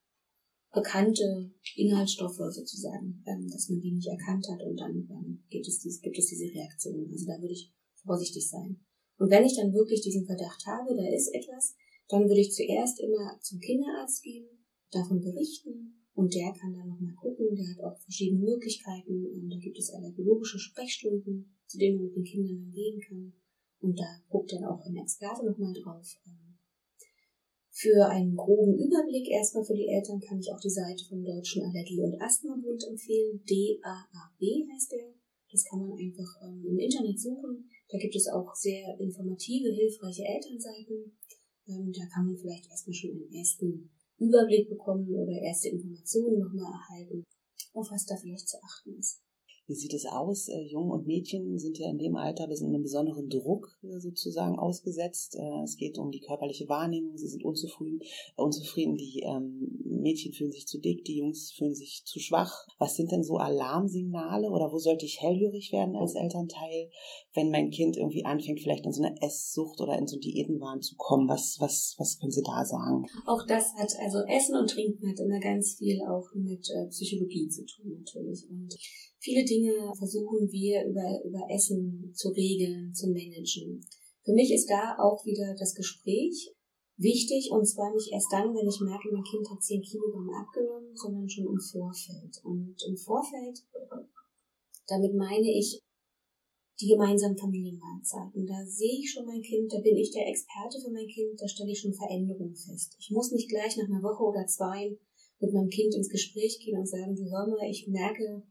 bekannte 0.73 1.51
Inhaltsstoffe 1.77 2.37
sozusagen, 2.51 3.23
ähm, 3.27 3.49
dass 3.49 3.69
man 3.69 3.81
die 3.81 3.93
nicht 3.93 4.09
erkannt 4.09 4.47
hat 4.51 4.63
und 4.63 4.79
dann 4.79 5.09
ähm, 5.11 5.45
gibt, 5.49 5.67
es 5.67 5.79
diese, 5.79 6.01
gibt 6.01 6.19
es 6.19 6.27
diese 6.27 6.53
Reaktion. 6.53 7.09
Also 7.11 7.27
da 7.27 7.41
würde 7.41 7.55
ich 7.55 7.73
vorsichtig 8.05 8.49
sein. 8.49 8.79
Und 9.17 9.31
wenn 9.31 9.45
ich 9.45 9.57
dann 9.57 9.73
wirklich 9.73 10.03
diesen 10.03 10.27
Verdacht 10.27 10.67
habe, 10.67 10.95
da 10.95 11.09
ist 11.09 11.35
etwas, 11.35 11.75
dann 12.09 12.29
würde 12.29 12.41
ich 12.41 12.53
zuerst 12.53 13.01
immer 13.01 13.39
zum 13.41 13.59
Kinderarzt 13.61 14.23
gehen, 14.23 14.47
davon 14.91 15.21
berichten 15.21 15.99
und 16.19 16.35
der 16.35 16.53
kann 16.53 16.75
dann 16.75 16.89
nochmal 16.89 17.15
gucken, 17.15 17.55
der 17.55 17.71
hat 17.71 17.79
auch 17.79 17.97
verschiedene 17.97 18.43
Möglichkeiten. 18.43 19.25
Ähm, 19.25 19.49
da 19.49 19.57
gibt 19.57 19.79
es 19.79 19.95
allergologische 19.95 20.59
Sprechstunden, 20.59 21.55
zu 21.69 21.79
denen 21.79 21.95
man 21.95 22.07
mit 22.07 22.17
den 22.17 22.25
Kindern 22.25 22.59
dann 22.59 22.73
gehen 22.73 23.01
kann. 23.01 23.33
Und 23.79 23.97
da 23.97 24.19
guckt 24.29 24.53
dann 24.53 24.65
auch 24.65 24.85
ein 24.85 24.97
Experte 24.97 25.47
nochmal 25.47 25.73
drauf. 25.73 26.19
Ähm, 26.27 26.59
für 27.71 28.09
einen 28.09 28.35
groben 28.35 28.75
Überblick 28.75 29.31
erstmal 29.31 29.63
für 29.63 29.77
die 29.77 29.87
Eltern 29.87 30.19
kann 30.19 30.41
ich 30.41 30.51
auch 30.51 30.59
die 30.59 30.75
Seite 30.75 31.05
vom 31.05 31.23
Deutschen 31.23 31.63
Allergie- 31.63 32.03
und 32.03 32.21
Asthmabund 32.21 32.83
empfehlen. 32.83 33.41
DAAB 33.47 34.43
heißt 34.75 34.91
der. 34.91 35.15
Das 35.53 35.65
kann 35.67 35.79
man 35.79 35.93
einfach 35.93 36.35
ähm, 36.43 36.67
im 36.67 36.79
Internet 36.81 37.21
suchen. 37.21 37.71
Da 37.89 37.97
gibt 37.97 38.17
es 38.17 38.27
auch 38.27 38.53
sehr 38.57 38.99
informative, 38.99 39.71
hilfreiche 39.71 40.25
Elternseiten. 40.25 41.17
Ähm, 41.69 41.93
da 41.93 42.05
kann 42.13 42.27
man 42.27 42.37
vielleicht 42.37 42.69
erstmal 42.69 42.95
schon 42.95 43.13
einen 43.13 43.33
ersten 43.33 43.89
Überblick 44.19 44.69
bekommen 44.69 45.09
oder 45.15 45.33
erste 45.33 45.69
Informationen 45.69 46.41
nochmal 46.41 46.73
erhalten, 46.73 47.25
auf 47.75 47.91
was 47.91 48.05
da 48.07 48.17
vielleicht 48.17 48.49
zu 48.49 48.59
achten 48.63 48.99
ist. 48.99 49.21
Wie 49.69 49.75
sieht 49.75 49.93
es 49.93 50.07
aus? 50.07 50.49
Äh, 50.49 50.63
Jungen 50.63 50.91
und 50.91 51.07
Mädchen 51.07 51.59
sind 51.59 51.79
ja 51.79 51.91
in 51.91 51.99
dem 51.99 52.17
Alter 52.17 52.45
einem 52.45 52.83
besonderen 52.83 53.29
Druck 53.29 53.79
äh, 53.83 54.01
sozusagen 54.01 54.59
ausgesetzt. 54.59 55.37
Äh, 55.37 55.63
es 55.63 55.77
geht 55.77 55.99
um 55.99 56.11
die 56.11 56.21
körperliche 56.21 56.71
Wahrnehmung. 56.71 57.19
Sie 57.19 57.29
sind 57.29 57.45
unzufrieden. 57.45 58.01
unzufrieden. 58.37 58.97
Die 58.97 59.21
ähm, 59.27 59.79
Mädchen 59.85 60.33
fühlen 60.33 60.53
sich 60.53 60.67
zu 60.67 60.81
dick, 60.81 61.05
die 61.05 61.19
Jungs 61.19 61.53
fühlen 61.53 61.75
sich 61.75 62.03
zu 62.07 62.19
schwach. 62.19 62.67
Was 62.79 62.97
sind 62.97 63.13
denn 63.13 63.23
so 63.23 63.37
Alarmsignale 63.37 64.49
oder 64.49 64.73
wo 64.73 64.79
sollte 64.79 65.05
ich 65.05 65.21
hellhörig 65.21 65.71
werden 65.71 65.97
als 65.97 66.15
Elternteil, 66.15 66.89
wenn 67.35 67.51
mein 67.51 67.71
Kind 67.71 67.99
irgendwie 67.99 68.25
anfängt, 68.25 68.61
vielleicht 68.61 68.87
in 68.87 68.93
so 68.93 69.03
eine 69.03 69.21
Esssucht 69.21 69.83
oder 69.83 69.99
in 69.99 70.07
so 70.07 70.19
Diätenwahn 70.19 70.81
zu 70.81 70.95
kommen? 70.97 71.29
Was, 71.29 71.59
was, 71.61 71.95
was 71.99 72.19
können 72.19 72.33
Sie 72.33 72.43
da 72.43 72.65
sagen? 72.65 73.05
Auch 73.27 73.45
das 73.47 73.75
hat, 73.75 73.93
also 74.01 74.21
Essen 74.21 74.57
und 74.57 74.71
Trinken 74.71 75.11
hat 75.11 75.21
immer 75.21 75.41
ganz 75.41 75.75
viel 75.75 76.01
auch 76.09 76.27
mit 76.35 76.67
Psychologie 76.89 77.49
zu 77.49 77.67
tun 77.67 77.99
natürlich. 77.99 78.49
Und 78.49 78.75
Viele 79.21 79.45
Dinge 79.45 79.58
versuchen 79.97 80.51
wir 80.51 80.85
über, 80.87 81.23
über 81.25 81.51
Essen 81.51 82.13
zu 82.15 82.29
regeln, 82.31 82.95
zu 82.95 83.09
managen. 83.09 83.81
Für 84.25 84.33
mich 84.33 84.53
ist 84.53 84.69
da 84.69 84.97
auch 84.99 85.25
wieder 85.25 85.55
das 85.59 85.75
Gespräch 85.75 86.53
wichtig 86.97 87.51
und 87.51 87.65
zwar 87.65 87.95
nicht 87.95 88.13
erst 88.13 88.33
dann, 88.33 88.55
wenn 88.55 88.69
ich 88.69 88.81
merke, 88.81 89.09
mein 89.13 89.25
Kind 89.25 89.49
hat 89.51 89.63
10 89.63 89.83
Kilogramm 89.83 90.31
abgenommen, 90.31 90.95
sondern 90.95 91.29
schon 91.29 91.47
im 91.47 91.61
Vorfeld. 91.61 92.37
Und 92.45 92.77
im 92.87 92.97
Vorfeld, 92.97 93.65
damit 94.87 95.15
meine 95.15 95.51
ich 95.51 95.81
die 96.81 96.89
gemeinsamen 96.89 97.37
Familienmahlzeiten. 97.37 98.47
Da 98.47 98.65
sehe 98.65 99.01
ich 99.01 99.11
schon 99.11 99.27
mein 99.27 99.43
Kind, 99.43 99.73
da 99.73 99.81
bin 99.81 99.97
ich 99.97 100.13
der 100.13 100.29
Experte 100.29 100.79
für 100.81 100.91
mein 100.91 101.09
Kind, 101.09 101.41
da 101.41 101.49
stelle 101.49 101.73
ich 101.73 101.81
schon 101.81 101.95
Veränderungen 101.95 102.55
fest. 102.55 102.95
Ich 102.99 103.11
muss 103.11 103.33
nicht 103.33 103.49
gleich 103.49 103.77
nach 103.77 103.89
einer 103.89 104.03
Woche 104.03 104.23
oder 104.23 104.47
zwei 104.47 104.97
mit 105.41 105.53
meinem 105.53 105.71
Kind 105.71 105.95
ins 105.95 106.09
Gespräch 106.09 106.61
gehen 106.61 106.79
und 106.79 106.87
sagen, 106.87 107.17
du 107.17 107.25
hör 107.25 107.47
mal, 107.49 107.69
ich 107.69 107.87
merke, 107.89 108.43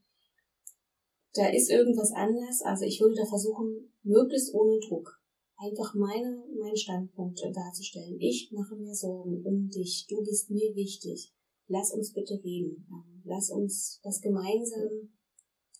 da 1.37 1.49
ist 1.49 1.69
irgendwas 1.69 2.11
anders. 2.13 2.61
Also 2.63 2.85
ich 2.85 2.99
würde 2.99 3.15
da 3.15 3.25
versuchen, 3.25 3.93
möglichst 4.03 4.53
ohne 4.53 4.79
Druck, 4.79 5.21
einfach 5.57 5.93
meine, 5.95 6.43
meinen 6.59 6.77
Standpunkt 6.77 7.39
darzustellen. 7.53 8.17
Ich 8.19 8.51
mache 8.51 8.75
mir 8.75 8.93
Sorgen 8.93 9.43
um 9.45 9.69
dich. 9.69 10.05
Du 10.09 10.23
bist 10.23 10.49
mir 10.49 10.75
wichtig. 10.75 11.33
Lass 11.67 11.93
uns 11.93 12.13
bitte 12.13 12.39
reden. 12.43 12.87
Lass 13.23 13.49
uns 13.49 13.99
das 14.03 14.21
gemeinsam 14.21 15.13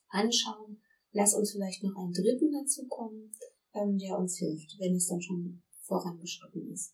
anschauen. 0.10 0.82
Lass 1.12 1.34
uns 1.34 1.52
vielleicht 1.52 1.84
noch 1.84 1.96
einen 1.96 2.14
Dritten 2.14 2.52
dazu 2.52 2.86
kommen, 2.88 3.32
ähm, 3.74 3.98
der 3.98 4.20
uns 4.20 4.38
hilft, 4.38 4.76
wenn 4.80 4.96
es 4.96 5.08
dann 5.08 5.22
schon 5.22 5.64
vorangeschritten 5.84 6.70
ist. 6.72 6.94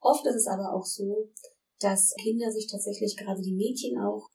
Oft 0.00 0.24
ist 0.26 0.36
es 0.36 0.46
aber 0.46 0.74
auch 0.74 0.84
so, 0.84 1.32
dass 1.80 2.14
Kinder 2.22 2.52
sich 2.52 2.68
tatsächlich, 2.70 3.16
gerade 3.16 3.42
die 3.42 3.54
Mädchen 3.54 3.98
auch, 3.98 4.28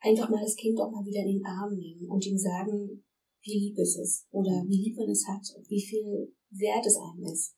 einfach 0.00 0.28
mal 0.28 0.42
das 0.42 0.56
Kind 0.56 0.78
auch 0.80 0.90
mal 0.90 1.04
wieder 1.04 1.20
in 1.20 1.38
den 1.38 1.46
Arm 1.46 1.76
nehmen 1.76 2.08
und 2.08 2.24
ihm 2.26 2.38
sagen, 2.38 3.04
wie 3.42 3.58
lieb 3.58 3.78
es 3.78 3.96
ist 3.96 4.26
oder 4.30 4.64
wie 4.66 4.82
lieb 4.82 4.96
man 4.96 5.08
es 5.10 5.26
hat, 5.26 5.42
wie 5.68 5.82
viel 5.82 6.32
wert 6.50 6.86
es 6.86 6.96
einem 6.96 7.24
ist. 7.24 7.54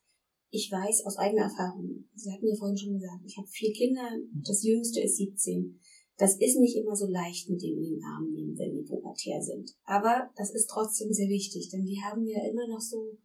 Ich 0.51 0.71
weiß 0.71 1.07
aus 1.07 1.17
eigener 1.17 1.45
Erfahrung, 1.45 2.05
Sie 2.15 2.31
hatten 2.33 2.47
ja 2.47 2.55
vorhin 2.57 2.77
schon 2.77 2.95
gesagt, 2.95 3.23
ich 3.25 3.37
habe 3.39 3.47
vier 3.47 3.73
Kinder, 3.73 4.11
das 4.45 4.63
jüngste 4.65 5.01
ist 5.01 5.17
17. 5.17 5.79
Das 6.17 6.37
ist 6.37 6.59
nicht 6.59 6.77
immer 6.77 6.95
so 6.95 7.07
leicht 7.07 7.49
mit 7.49 7.63
dem 7.63 7.79
in 7.79 7.95
den 7.95 8.05
Arm 8.05 8.31
nehmen, 8.31 8.59
wenn 8.59 8.75
die 8.75 8.83
pubertär 8.83 9.41
sind. 9.41 9.71
Aber 9.85 10.31
das 10.37 10.53
ist 10.53 10.69
trotzdem 10.69 11.13
sehr 11.13 11.29
wichtig, 11.29 11.71
denn 11.71 11.85
die 11.85 12.01
haben 12.03 12.27
ja 12.27 12.45
immer 12.51 12.67
noch 12.69 12.81
so 12.81 13.17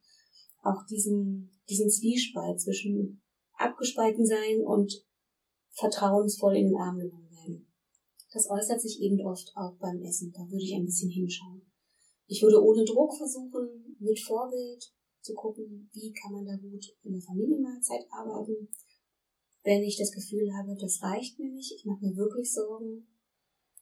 auch 0.63 0.85
diesen, 0.89 1.51
diesen 1.67 1.89
Zwiespalt 1.89 2.61
zwischen 2.61 3.21
abgespalten 3.57 4.25
sein 4.25 4.61
und 4.63 4.93
vertrauensvoll 5.71 6.55
in 6.55 6.67
den 6.67 6.77
Arm 6.77 6.97
genommen 6.97 7.24
das 8.35 8.49
äußert 8.49 8.81
sich 8.81 9.01
eben 9.01 9.19
oft 9.21 9.51
auch 9.55 9.73
beim 9.79 10.01
Essen. 10.01 10.33
Da 10.33 10.41
würde 10.41 10.63
ich 10.63 10.75
ein 10.75 10.85
bisschen 10.85 11.09
hinschauen. 11.09 11.61
Ich 12.27 12.43
würde 12.43 12.61
ohne 12.61 12.83
Druck 12.83 13.15
versuchen, 13.15 13.95
mit 13.99 14.19
Vorbild 14.19 14.91
zu 15.21 15.33
gucken, 15.33 15.89
wie 15.93 16.11
kann 16.11 16.33
man 16.33 16.45
da 16.45 16.55
gut 16.57 16.85
in 17.03 17.13
der 17.13 17.21
Familienmahlzeit 17.21 18.05
arbeiten. 18.11 18.67
Wenn 19.63 19.83
ich 19.83 19.97
das 19.97 20.11
Gefühl 20.11 20.53
habe, 20.53 20.75
das 20.75 21.01
reicht 21.01 21.39
mir 21.39 21.49
nicht, 21.51 21.71
ich 21.71 21.85
mache 21.85 22.05
mir 22.05 22.15
wirklich 22.15 22.51
Sorgen, 22.51 23.07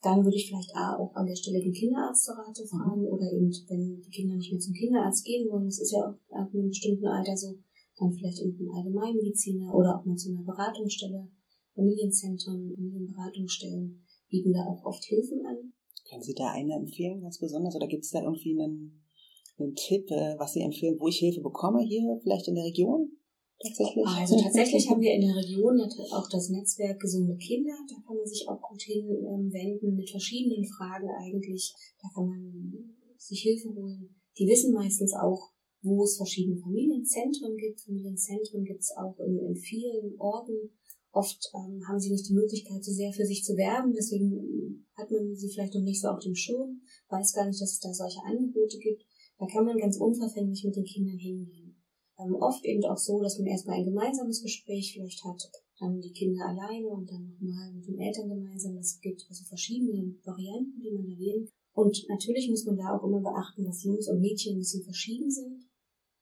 dann 0.02 0.24
würde 0.24 0.38
ich 0.38 0.48
vielleicht 0.48 0.76
auch 0.76 1.16
an 1.16 1.26
der 1.26 1.36
Stelle 1.36 1.62
den 1.62 1.74
Kinderarzt 1.74 2.26
zur 2.26 2.36
Rate 2.36 2.66
fragen 2.68 3.06
oder 3.08 3.32
eben, 3.32 3.52
wenn 3.68 4.02
die 4.02 4.10
Kinder 4.10 4.36
nicht 4.36 4.52
mehr 4.52 4.62
zum 4.62 4.74
Kinderarzt 4.74 5.26
gehen 5.26 5.50
wollen, 5.50 5.66
das 5.66 5.80
ist 5.80 5.92
ja 5.92 6.00
auch 6.00 6.36
ab 6.36 6.54
einem 6.54 6.68
bestimmten 6.68 7.08
Alter 7.08 7.36
so, 7.36 7.58
dann 7.98 8.12
vielleicht 8.12 8.40
in 8.40 8.56
einen 8.56 8.70
Allgemeinmediziner 8.70 9.74
oder 9.74 9.98
auch 9.98 10.06
mal 10.06 10.16
zu 10.16 10.32
einer 10.32 10.44
Beratungsstelle, 10.44 11.28
Familienzentren, 11.74 12.74
Familienberatungsstellen, 12.76 14.03
bieten 14.34 14.52
da 14.52 14.66
auch 14.66 14.84
oft 14.84 15.06
Hilfen 15.06 15.46
an. 15.46 15.74
Können 16.10 16.24
Sie 16.24 16.34
da 16.34 16.52
eine 16.52 16.74
empfehlen, 16.74 17.22
ganz 17.22 17.38
besonders? 17.38 17.76
Oder 17.76 17.88
gibt 17.88 18.04
es 18.04 18.10
da 18.10 18.24
irgendwie 18.24 18.58
einen, 18.58 19.06
einen 19.60 19.76
Tipp, 19.76 20.10
äh, 20.10 20.34
was 20.40 20.54
Sie 20.54 20.62
empfehlen, 20.62 20.98
wo 21.00 21.08
ich 21.08 21.20
Hilfe 21.20 21.42
bekomme, 21.42 21.82
hier 21.86 22.20
vielleicht 22.24 22.48
in 22.48 22.56
der 22.56 22.66
Region? 22.66 23.12
Tatsächlich? 23.62 24.06
Also 24.06 24.36
tatsächlich 24.42 24.84
haben 24.90 25.02
wir 25.02 25.14
in 25.14 25.22
der 25.22 25.36
Region 25.36 25.80
auch 25.80 26.28
das 26.30 26.50
Netzwerk 26.50 27.00
Gesunde 27.00 27.38
Kinder. 27.38 27.78
Da 27.88 27.96
kann 28.06 28.18
man 28.18 28.26
sich 28.26 28.50
auch 28.50 28.60
gut 28.60 28.82
hinwenden 28.82 29.96
mit 29.96 30.10
verschiedenen 30.10 30.66
Fragen 30.66 31.08
eigentlich. 31.22 31.74
Da 32.02 32.10
kann 32.14 32.26
man 32.26 32.52
sich 33.18 33.42
Hilfe 33.42 33.70
holen. 33.70 34.10
Die 34.38 34.48
wissen 34.48 34.74
meistens 34.74 35.14
auch, 35.14 35.54
wo 35.84 36.04
es 36.04 36.18
verschiedene 36.18 36.58
Familienzentren 36.58 37.56
gibt. 37.56 37.82
Familienzentren 37.82 38.66
gibt 38.66 38.82
es 38.82 38.92
auch 38.98 39.18
in, 39.20 39.38
in 39.38 39.56
vielen 39.56 40.20
Orten. 40.20 40.72
Oft 41.14 41.52
ähm, 41.54 41.88
haben 41.88 42.00
sie 42.00 42.10
nicht 42.10 42.28
die 42.28 42.34
Möglichkeit, 42.34 42.84
so 42.84 42.92
sehr 42.92 43.14
für 43.14 43.26
sich 43.26 43.44
zu 43.44 43.56
werben, 43.56 43.94
deswegen 43.94 44.34
ähm, 44.34 44.86
hat 44.98 45.12
man 45.12 45.36
sie 45.36 45.48
vielleicht 45.48 45.76
noch 45.76 45.84
nicht 45.84 46.02
so 46.02 46.08
auf 46.08 46.20
dem 46.20 46.34
Schirm, 46.34 46.82
weiß 47.10 47.34
gar 47.34 47.46
nicht, 47.46 47.62
dass 47.62 47.74
es 47.74 47.80
da 47.80 47.94
solche 47.94 48.20
Angebote 48.26 48.80
gibt. 48.80 49.06
Da 49.38 49.46
kann 49.46 49.66
man 49.66 49.78
ganz 49.78 49.98
unverfänglich 49.98 50.64
mit 50.64 50.76
den 50.76 50.86
Kindern 50.86 51.18
hingehen. 51.18 51.78
Ähm, 52.18 52.34
oft 52.34 52.66
eben 52.66 52.84
auch 52.86 52.98
so, 52.98 53.22
dass 53.22 53.38
man 53.38 53.48
erstmal 53.48 53.78
ein 53.78 53.86
gemeinsames 53.86 54.42
Gespräch 54.42 54.94
vielleicht 54.94 55.24
hat, 55.24 55.42
dann 55.80 56.02
die 56.02 56.14
Kinder 56.14 56.48
alleine 56.48 56.88
und 56.88 57.10
dann 57.10 57.30
nochmal 57.30 57.74
mit 57.74 57.86
den 57.88 58.00
Eltern 58.00 58.30
gemeinsam. 58.30 58.76
Das 58.76 59.00
gibt 59.00 59.24
also 59.30 59.44
verschiedene 59.46 60.16
Varianten, 60.24 60.82
die 60.82 60.92
man 60.92 61.06
da 61.06 61.18
wählen. 61.18 61.48
Und 61.74 62.06
natürlich 62.10 62.50
muss 62.50 62.66
man 62.66 62.78
da 62.78 62.98
auch 62.98 63.04
immer 63.04 63.22
beachten, 63.22 63.66
dass 63.66 63.84
Jungs 63.84 64.08
und 64.10 64.20
Mädchen 64.20 64.56
ein 64.56 64.60
bisschen 64.60 64.84
verschieden 64.84 65.30
sind. 65.30 65.70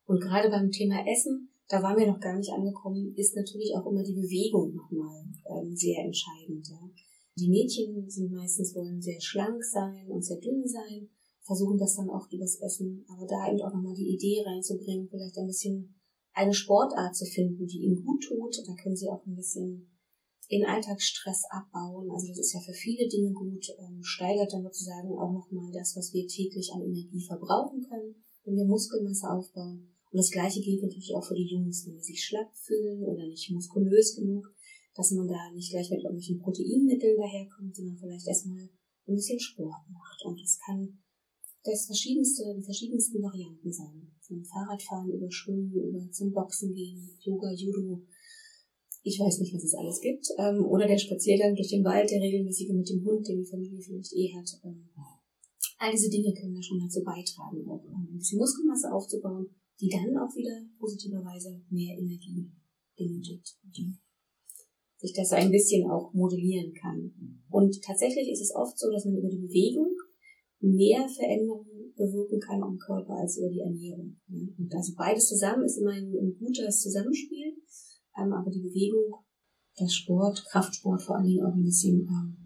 Und 0.06 0.20
gerade 0.20 0.50
beim 0.50 0.72
Thema 0.72 1.06
Essen 1.08 1.51
da 1.72 1.82
waren 1.82 1.98
wir 1.98 2.08
noch 2.08 2.20
gar 2.20 2.38
nicht 2.38 2.52
angekommen, 2.52 3.14
ist 3.16 3.34
natürlich 3.34 3.72
auch 3.78 3.86
immer 3.88 4.04
die 4.04 4.14
Bewegung 4.14 4.76
nochmal 4.76 5.24
ähm, 5.48 5.74
sehr 5.74 6.04
entscheidend. 6.04 6.68
Ja. 6.68 6.90
Die 7.38 7.48
Mädchen 7.48 8.10
sind 8.10 8.30
meistens 8.34 8.76
wollen 8.76 9.02
sehr 9.02 9.22
schlank 9.22 9.64
sein 9.64 10.06
und 10.10 10.22
sehr 10.22 10.38
dünn 10.38 10.68
sein, 10.68 11.08
versuchen 11.44 11.78
das 11.78 11.96
dann 11.96 12.10
oft 12.10 12.32
übers 12.34 12.60
Essen, 12.60 13.06
aber 13.08 13.26
da 13.26 13.50
eben 13.50 13.62
auch 13.62 13.74
nochmal 13.74 13.96
die 13.96 14.14
Idee 14.14 14.44
reinzubringen, 14.46 15.08
vielleicht 15.08 15.38
ein 15.38 15.48
bisschen 15.48 15.96
eine 16.34 16.54
Sportart 16.54 17.16
zu 17.16 17.26
finden, 17.26 17.66
die 17.66 17.84
ihnen 17.84 18.04
gut 18.04 18.22
tut. 18.24 18.58
Da 18.68 18.74
können 18.76 18.98
sie 18.98 19.10
auch 19.10 19.26
ein 19.26 19.36
bisschen 19.36 19.90
den 20.52 20.66
Alltagsstress 20.66 21.44
abbauen. 21.50 22.12
Also 22.12 22.28
das 22.28 22.40
ist 22.40 22.54
ja 22.54 22.60
für 22.60 22.74
viele 22.74 23.08
Dinge 23.08 23.32
gut, 23.32 23.66
ähm, 23.80 24.04
steigert 24.04 24.52
dann 24.52 24.64
sozusagen 24.64 25.18
auch 25.18 25.32
nochmal 25.32 25.72
das, 25.72 25.96
was 25.96 26.12
wir 26.12 26.28
täglich 26.28 26.72
an 26.74 26.82
Energie 26.82 27.24
verbrauchen 27.26 27.82
können, 27.88 28.16
wenn 28.44 28.56
wir 28.56 28.66
Muskelmasse 28.66 29.30
aufbauen. 29.30 29.88
Und 30.12 30.18
das 30.18 30.32
Gleiche 30.32 30.60
gilt 30.60 30.84
natürlich 30.84 31.16
auch 31.16 31.24
für 31.24 31.36
die 31.36 31.48
Jungs, 31.48 31.88
wenn 31.88 31.96
die 31.96 32.04
sich 32.04 32.24
schlapp 32.24 32.52
fühlen 32.54 33.02
oder 33.04 33.26
nicht 33.26 33.50
muskulös 33.50 34.16
genug, 34.16 34.54
dass 34.94 35.12
man 35.12 35.28
da 35.28 35.52
nicht 35.56 35.72
gleich 35.72 35.90
mit 35.90 36.04
irgendwelchen 36.04 36.40
Proteinmitteln 36.40 37.18
daherkommt, 37.18 37.74
sondern 37.74 37.98
vielleicht 37.98 38.28
erstmal 38.28 38.60
ein 38.60 39.16
bisschen 39.16 39.40
Sport 39.40 39.90
macht. 39.90 40.22
Und 40.26 40.38
das 40.42 40.60
kann 40.60 41.00
das 41.64 41.86
verschiedenste, 41.86 42.44
die 42.58 42.64
verschiedensten 42.64 43.24
Varianten 43.24 43.72
sein. 43.72 44.12
Vom 44.20 44.44
Fahrradfahren 44.44 45.10
über 45.12 45.32
Schwimmen, 45.32 45.72
über 45.72 46.12
zum 46.12 46.34
Boxen 46.34 46.74
gehen, 46.74 47.10
Yoga, 47.22 47.54
Judo. 47.54 48.02
Ich 49.04 49.18
weiß 49.18 49.40
nicht, 49.40 49.54
was 49.54 49.64
es 49.64 49.76
alles 49.76 50.02
gibt. 50.02 50.28
Ähm, 50.38 50.66
oder 50.66 50.88
der 50.88 50.98
Spaziergang 50.98 51.56
durch 51.56 51.70
den 51.70 51.86
Wald, 51.86 52.12
der 52.12 52.20
regelmäßige 52.20 52.74
mit 52.74 52.90
dem 52.90 53.04
Hund, 53.06 53.26
den 53.28 53.40
die 53.40 53.50
Familie 53.50 53.80
vielleicht 53.80 54.14
eh 54.14 54.34
hat. 54.36 54.60
Ähm, 54.66 54.90
all 55.80 55.92
diese 55.92 56.10
Dinge 56.10 56.34
können 56.34 56.54
da 56.54 56.62
schon 56.62 56.80
dazu 56.80 57.02
beitragen, 57.02 57.66
auch 57.68 57.82
ein 57.88 58.18
bisschen 58.18 58.40
Muskelmasse 58.40 58.92
aufzubauen 58.92 59.50
die 59.82 59.90
dann 59.90 60.16
auch 60.18 60.34
wieder 60.36 60.62
positiverweise 60.80 61.60
mehr 61.70 61.98
Energie 61.98 62.52
benötigt. 62.96 63.58
sich 64.98 65.14
das 65.14 65.32
ein 65.32 65.50
bisschen 65.50 65.90
auch 65.90 66.14
modellieren 66.14 66.72
kann. 66.74 67.12
Und 67.50 67.82
tatsächlich 67.82 68.30
ist 68.30 68.42
es 68.42 68.56
oft 68.56 68.78
so, 68.78 68.92
dass 68.92 69.06
man 69.06 69.18
über 69.18 69.30
die 69.30 69.42
Bewegung 69.42 69.98
mehr 70.60 71.10
Veränderungen 71.10 71.92
bewirken 71.96 72.40
kann 72.40 72.62
im 72.62 72.78
Körper 72.78 73.16
als 73.16 73.38
über 73.38 73.50
die 73.50 73.62
Ernährung. 73.62 74.18
Und 74.30 74.70
also 74.76 74.94
beides 74.96 75.28
zusammen 75.28 75.66
ist 75.66 75.78
immer 75.78 75.92
ein, 75.92 76.14
ein 76.14 76.38
gutes 76.38 76.82
Zusammenspiel, 76.82 77.58
ähm, 78.18 78.32
aber 78.34 78.52
die 78.52 78.62
Bewegung, 78.62 79.16
der 79.80 79.88
Sport, 79.88 80.46
Kraftsport 80.52 81.02
vor 81.02 81.16
allen 81.16 81.26
Dingen 81.26 81.46
auch 81.46 81.54
ein 81.54 81.64
bisschen, 81.64 82.02
ähm, 82.02 82.38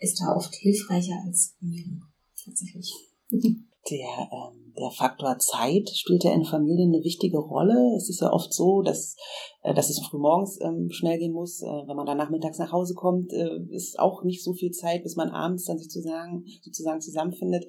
ist 0.00 0.20
da 0.20 0.34
oft 0.34 0.52
hilfreicher 0.56 1.22
als 1.24 1.54
Ernährung 1.60 2.02
tatsächlich. 2.44 2.92
Der, 3.90 4.28
ähm, 4.32 4.72
der 4.78 4.90
Faktor 4.90 5.38
Zeit 5.38 5.90
spielt 5.90 6.24
ja 6.24 6.32
in 6.32 6.44
Familien 6.44 6.94
eine 6.94 7.04
wichtige 7.04 7.38
Rolle. 7.38 7.94
Es 7.96 8.08
ist 8.08 8.20
ja 8.20 8.32
oft 8.32 8.52
so, 8.52 8.80
dass, 8.80 9.16
äh, 9.62 9.74
dass 9.74 9.90
es 9.90 9.98
früh 9.98 10.18
morgens 10.18 10.58
ähm, 10.62 10.88
schnell 10.90 11.18
gehen 11.18 11.32
muss. 11.32 11.62
Äh, 11.62 11.66
wenn 11.66 11.96
man 11.96 12.06
dann 12.06 12.16
nachmittags 12.16 12.58
nach 12.58 12.72
Hause 12.72 12.94
kommt, 12.94 13.32
äh, 13.32 13.58
ist 13.70 13.98
auch 13.98 14.22
nicht 14.22 14.44
so 14.44 14.52
viel 14.52 14.70
Zeit, 14.70 15.02
bis 15.02 15.16
man 15.16 15.30
abends 15.30 15.64
dann 15.64 15.78
sozusagen, 15.78 16.44
sozusagen 16.62 17.00
zusammenfindet. 17.00 17.66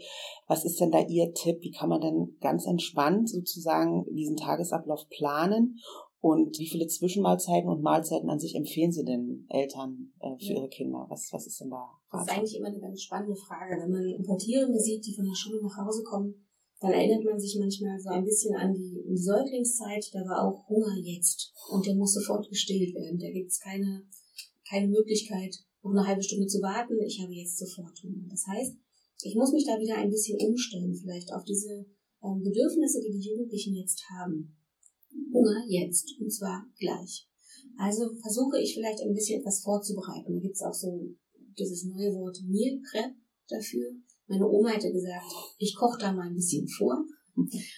Was 0.48 0.66
ist 0.66 0.80
denn 0.80 0.92
da 0.92 1.00
Ihr 1.00 1.34
Tipp? 1.34 1.58
Wie 1.62 1.72
kann 1.72 1.90
man 1.90 2.02
denn 2.02 2.38
ganz 2.42 2.68
entspannt 2.68 3.30
sozusagen 3.30 4.06
diesen 4.14 4.38
Tagesablauf 4.38 5.08
planen 5.10 5.80
und 6.24 6.58
wie 6.58 6.70
viele 6.70 6.88
Zwischenmahlzeiten 6.88 7.70
und 7.70 7.82
Mahlzeiten 7.82 8.30
an 8.30 8.40
sich 8.40 8.56
empfehlen 8.56 8.94
Sie 8.94 9.04
denn 9.04 9.46
Eltern 9.50 10.14
äh, 10.22 10.38
für 10.38 10.54
ja. 10.54 10.60
ihre 10.60 10.70
Kinder? 10.70 11.06
Was, 11.10 11.28
was 11.34 11.46
ist 11.48 11.60
denn 11.60 11.70
da? 11.70 11.84
Das 12.14 12.22
ist 12.22 12.32
eigentlich 12.32 12.56
immer 12.56 12.70
eine 12.70 12.80
ganz 12.80 13.02
spannende 13.02 13.36
Frage. 13.36 13.76
Wenn 13.76 13.92
man 13.92 14.08
Importierende 14.08 14.80
sieht, 14.80 15.06
die 15.06 15.14
von 15.14 15.26
der 15.26 15.36
Schule 15.36 15.62
nach 15.62 15.76
Hause 15.76 16.02
kommen, 16.04 16.48
dann 16.80 16.94
erinnert 16.94 17.26
man 17.26 17.38
sich 17.38 17.58
manchmal 17.60 18.00
so 18.00 18.08
ein 18.08 18.24
bisschen 18.24 18.56
an 18.56 18.74
die, 18.74 19.04
die 19.06 19.18
Säuglingszeit. 19.18 20.12
Da 20.14 20.20
war 20.20 20.48
auch 20.48 20.66
Hunger 20.70 20.96
jetzt 21.04 21.52
und 21.70 21.86
der 21.86 21.96
muss 21.96 22.14
sofort 22.14 22.48
gestillt 22.48 22.96
werden. 22.96 23.20
Da 23.20 23.30
gibt 23.30 23.52
es 23.52 23.60
keine, 23.60 24.08
keine 24.70 24.88
Möglichkeit, 24.88 25.54
noch 25.82 25.92
eine 25.92 26.08
halbe 26.08 26.24
Stunde 26.24 26.48
zu 26.48 26.62
warten. 26.62 26.94
Ich 27.06 27.20
habe 27.22 27.34
jetzt 27.34 27.60
sofort 27.60 28.02
Hunger. 28.02 28.30
Das 28.30 28.48
heißt, 28.48 28.78
ich 29.24 29.36
muss 29.36 29.52
mich 29.52 29.66
da 29.66 29.78
wieder 29.78 29.98
ein 29.98 30.10
bisschen 30.10 30.40
umstellen, 30.40 30.96
vielleicht 30.96 31.34
auf 31.34 31.44
diese 31.44 31.86
ähm, 32.24 32.42
Bedürfnisse, 32.42 33.02
die 33.02 33.12
die 33.12 33.28
Jugendlichen 33.28 33.76
jetzt 33.76 34.02
haben. 34.18 34.56
Hunger 35.34 35.66
jetzt 35.68 36.16
und 36.20 36.32
zwar 36.32 36.66
gleich. 36.78 37.28
Also 37.78 38.14
versuche 38.22 38.62
ich 38.62 38.76
vielleicht 38.76 39.02
ein 39.02 39.14
bisschen 39.14 39.40
etwas 39.40 39.62
vorzubereiten. 39.62 40.34
Da 40.34 40.40
gibt 40.40 40.56
es 40.56 40.62
auch 40.62 40.74
so 40.74 41.10
dieses 41.58 41.86
neue 41.86 42.14
Wort 42.14 42.38
Meal 42.48 42.80
Prep 42.90 43.12
dafür. 43.48 43.92
Meine 44.28 44.48
Oma 44.48 44.70
hätte 44.70 44.92
gesagt, 44.92 45.26
ich 45.58 45.76
koche 45.76 46.00
da 46.00 46.14
mal 46.14 46.28
ein 46.28 46.36
bisschen 46.36 46.68
vor. 46.68 47.04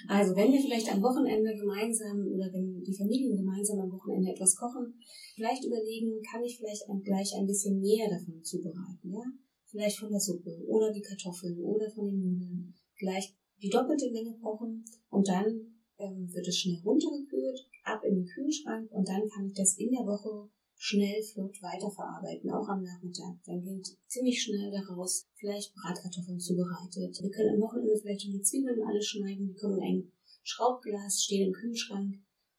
Also 0.09 0.35
wenn 0.35 0.51
wir 0.51 0.59
vielleicht 0.59 0.91
am 0.91 1.01
Wochenende 1.01 1.55
gemeinsam 1.55 2.27
oder 2.27 2.51
wenn 2.51 2.83
die 2.83 2.93
Familien 2.93 3.37
gemeinsam 3.37 3.79
am 3.79 3.91
Wochenende 3.91 4.31
etwas 4.31 4.55
kochen, 4.55 4.93
vielleicht 5.33 5.63
überlegen, 5.63 6.21
kann 6.29 6.43
ich 6.43 6.57
vielleicht 6.57 6.83
gleich 7.03 7.31
ein 7.39 7.47
bisschen 7.47 7.79
mehr 7.79 8.09
davon 8.09 8.43
zubereiten, 8.43 9.13
ja? 9.13 9.23
Vielleicht 9.67 9.99
von 9.99 10.11
der 10.11 10.19
Suppe 10.19 10.61
oder 10.67 10.91
die 10.91 11.01
Kartoffeln 11.01 11.57
oder 11.59 11.89
von 11.89 12.07
den 12.07 12.19
Nudeln. 12.19 12.73
Gleich 12.97 13.33
die 13.61 13.69
doppelte 13.69 14.11
Menge 14.11 14.37
kochen 14.41 14.83
und 15.09 15.27
dann 15.27 15.74
ähm, 15.99 16.31
wird 16.33 16.47
es 16.47 16.57
schnell 16.57 16.81
runtergekühlt, 16.83 17.67
ab 17.83 18.03
in 18.03 18.15
den 18.15 18.25
Kühlschrank 18.25 18.91
und 18.91 19.07
dann 19.07 19.27
kann 19.29 19.47
ich 19.47 19.53
das 19.53 19.77
in 19.77 19.91
der 19.91 20.05
Woche 20.05 20.49
schnell, 20.77 21.21
flott 21.23 21.61
weiterverarbeiten, 21.61 22.51
auch 22.51 22.67
am 22.67 22.83
Nachmittag. 22.83 23.39
Dann 23.45 23.63
geht 23.63 23.87
ziemlich 24.07 24.41
schnell 24.41 24.71
daraus 24.71 25.27
vielleicht 25.35 25.73
Bratkartoffeln 25.73 26.39
zubereitet. 26.39 27.17
Wir 27.21 27.31
können 27.31 27.55
am 27.55 27.61
Wochenende 27.61 27.97
vielleicht 27.97 28.23
schon 28.23 28.33
die 28.33 28.41
Zwiebeln 28.41 28.83
alle 28.85 29.01
schneiden, 29.01 29.47
die 29.47 29.55
kommen 29.55 29.77
in 29.77 29.83
ein 29.83 30.11
Schraubglas, 30.43 31.23
stehen 31.23 31.47
im 31.47 31.53
Kühlschrank, 31.53 32.15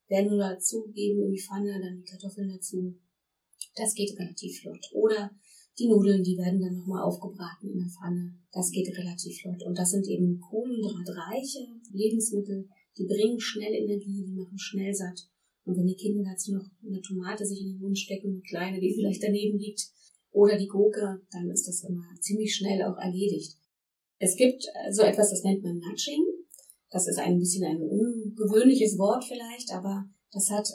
werden 0.07 0.29
nur 0.29 0.39
dazugeben 0.39 1.23
in 1.25 1.31
die 1.31 1.41
Pfanne, 1.41 1.79
dann 1.79 1.97
die 1.97 2.09
Kartoffeln 2.09 2.49
dazu. 2.49 2.95
Das 3.75 3.93
geht 3.93 4.17
relativ 4.17 4.61
flott. 4.61 4.83
Oder 4.93 5.31
die 5.79 5.87
Nudeln, 5.87 6.23
die 6.23 6.37
werden 6.37 6.59
dann 6.59 6.75
nochmal 6.75 7.03
aufgebraten 7.03 7.69
in 7.69 7.77
der 7.77 7.89
Pfanne. 7.89 8.33
Das 8.51 8.71
geht 8.71 8.89
relativ 8.97 9.39
flott. 9.39 9.63
Und 9.63 9.77
das 9.77 9.91
sind 9.91 10.07
eben 10.07 10.39
kohlenhydratreiche 10.39 11.67
Lebensmittel, 11.91 12.67
die 12.97 13.05
bringen 13.05 13.39
schnell 13.39 13.73
Energie, 13.73 14.23
die 14.25 14.33
machen 14.33 14.57
schnell 14.57 14.93
satt. 14.93 15.27
Und 15.65 15.77
wenn 15.77 15.87
die 15.87 15.95
Kinder 15.95 16.23
dazu 16.23 16.53
noch 16.53 16.65
eine 16.85 17.01
Tomate 17.01 17.45
sich 17.45 17.61
in 17.61 17.73
den 17.73 17.79
Mund 17.79 17.97
stecken, 17.97 18.29
eine 18.29 18.41
kleine, 18.41 18.79
die 18.79 18.93
vielleicht 18.93 19.21
daneben 19.21 19.59
liegt, 19.59 19.91
oder 20.31 20.57
die 20.57 20.67
Gurke, 20.67 21.21
dann 21.31 21.49
ist 21.49 21.67
das 21.67 21.83
immer 21.83 22.03
ziemlich 22.21 22.55
schnell 22.55 22.83
auch 22.83 22.97
erledigt. 22.97 23.57
Es 24.19 24.35
gibt 24.35 24.63
so 24.91 25.01
etwas, 25.01 25.31
das 25.31 25.43
nennt 25.43 25.63
man 25.63 25.79
Nudging. 25.79 26.25
Das 26.89 27.07
ist 27.07 27.17
ein 27.17 27.39
bisschen 27.39 27.65
ein 27.65 27.81
ungewöhnliches 27.81 28.97
Wort 28.97 29.25
vielleicht, 29.25 29.71
aber 29.71 30.09
das 30.31 30.49
hat 30.49 30.69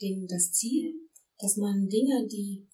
den, 0.00 0.26
das 0.26 0.52
Ziel, 0.52 0.94
dass 1.38 1.56
man 1.56 1.88
Dinge, 1.88 2.26
die 2.30 2.65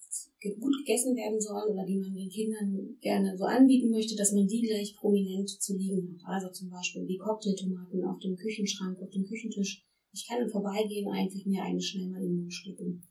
gut 0.51 0.75
gegessen 0.83 1.15
werden 1.15 1.39
sollen 1.39 1.71
oder 1.71 1.85
die 1.85 1.99
man 1.99 2.13
den 2.13 2.29
Kindern 2.29 2.97
gerne 2.99 3.37
so 3.37 3.45
anbieten 3.45 3.89
möchte, 3.89 4.15
dass 4.15 4.33
man 4.33 4.47
die 4.47 4.61
gleich 4.61 4.95
prominent 4.95 5.49
zu 5.49 5.77
liegen 5.77 6.19
hat. 6.23 6.35
Also 6.35 6.51
zum 6.51 6.69
Beispiel 6.69 7.05
die 7.05 7.17
Cocktailtomaten 7.17 8.03
auf 8.03 8.19
dem 8.19 8.35
Küchenschrank, 8.35 8.99
auf 8.99 9.09
dem 9.09 9.23
Küchentisch. 9.23 9.85
Ich 10.11 10.27
kann 10.27 10.41
im 10.41 10.49
Vorbeigehen 10.49 11.09
einfach 11.09 11.45
mir 11.45 11.63
eine 11.63 11.81
schnell 11.81 12.09
mal 12.09 12.21
in 12.21 12.29
den 12.29 12.37
Mund 12.41 12.53
stecken. 12.53 13.07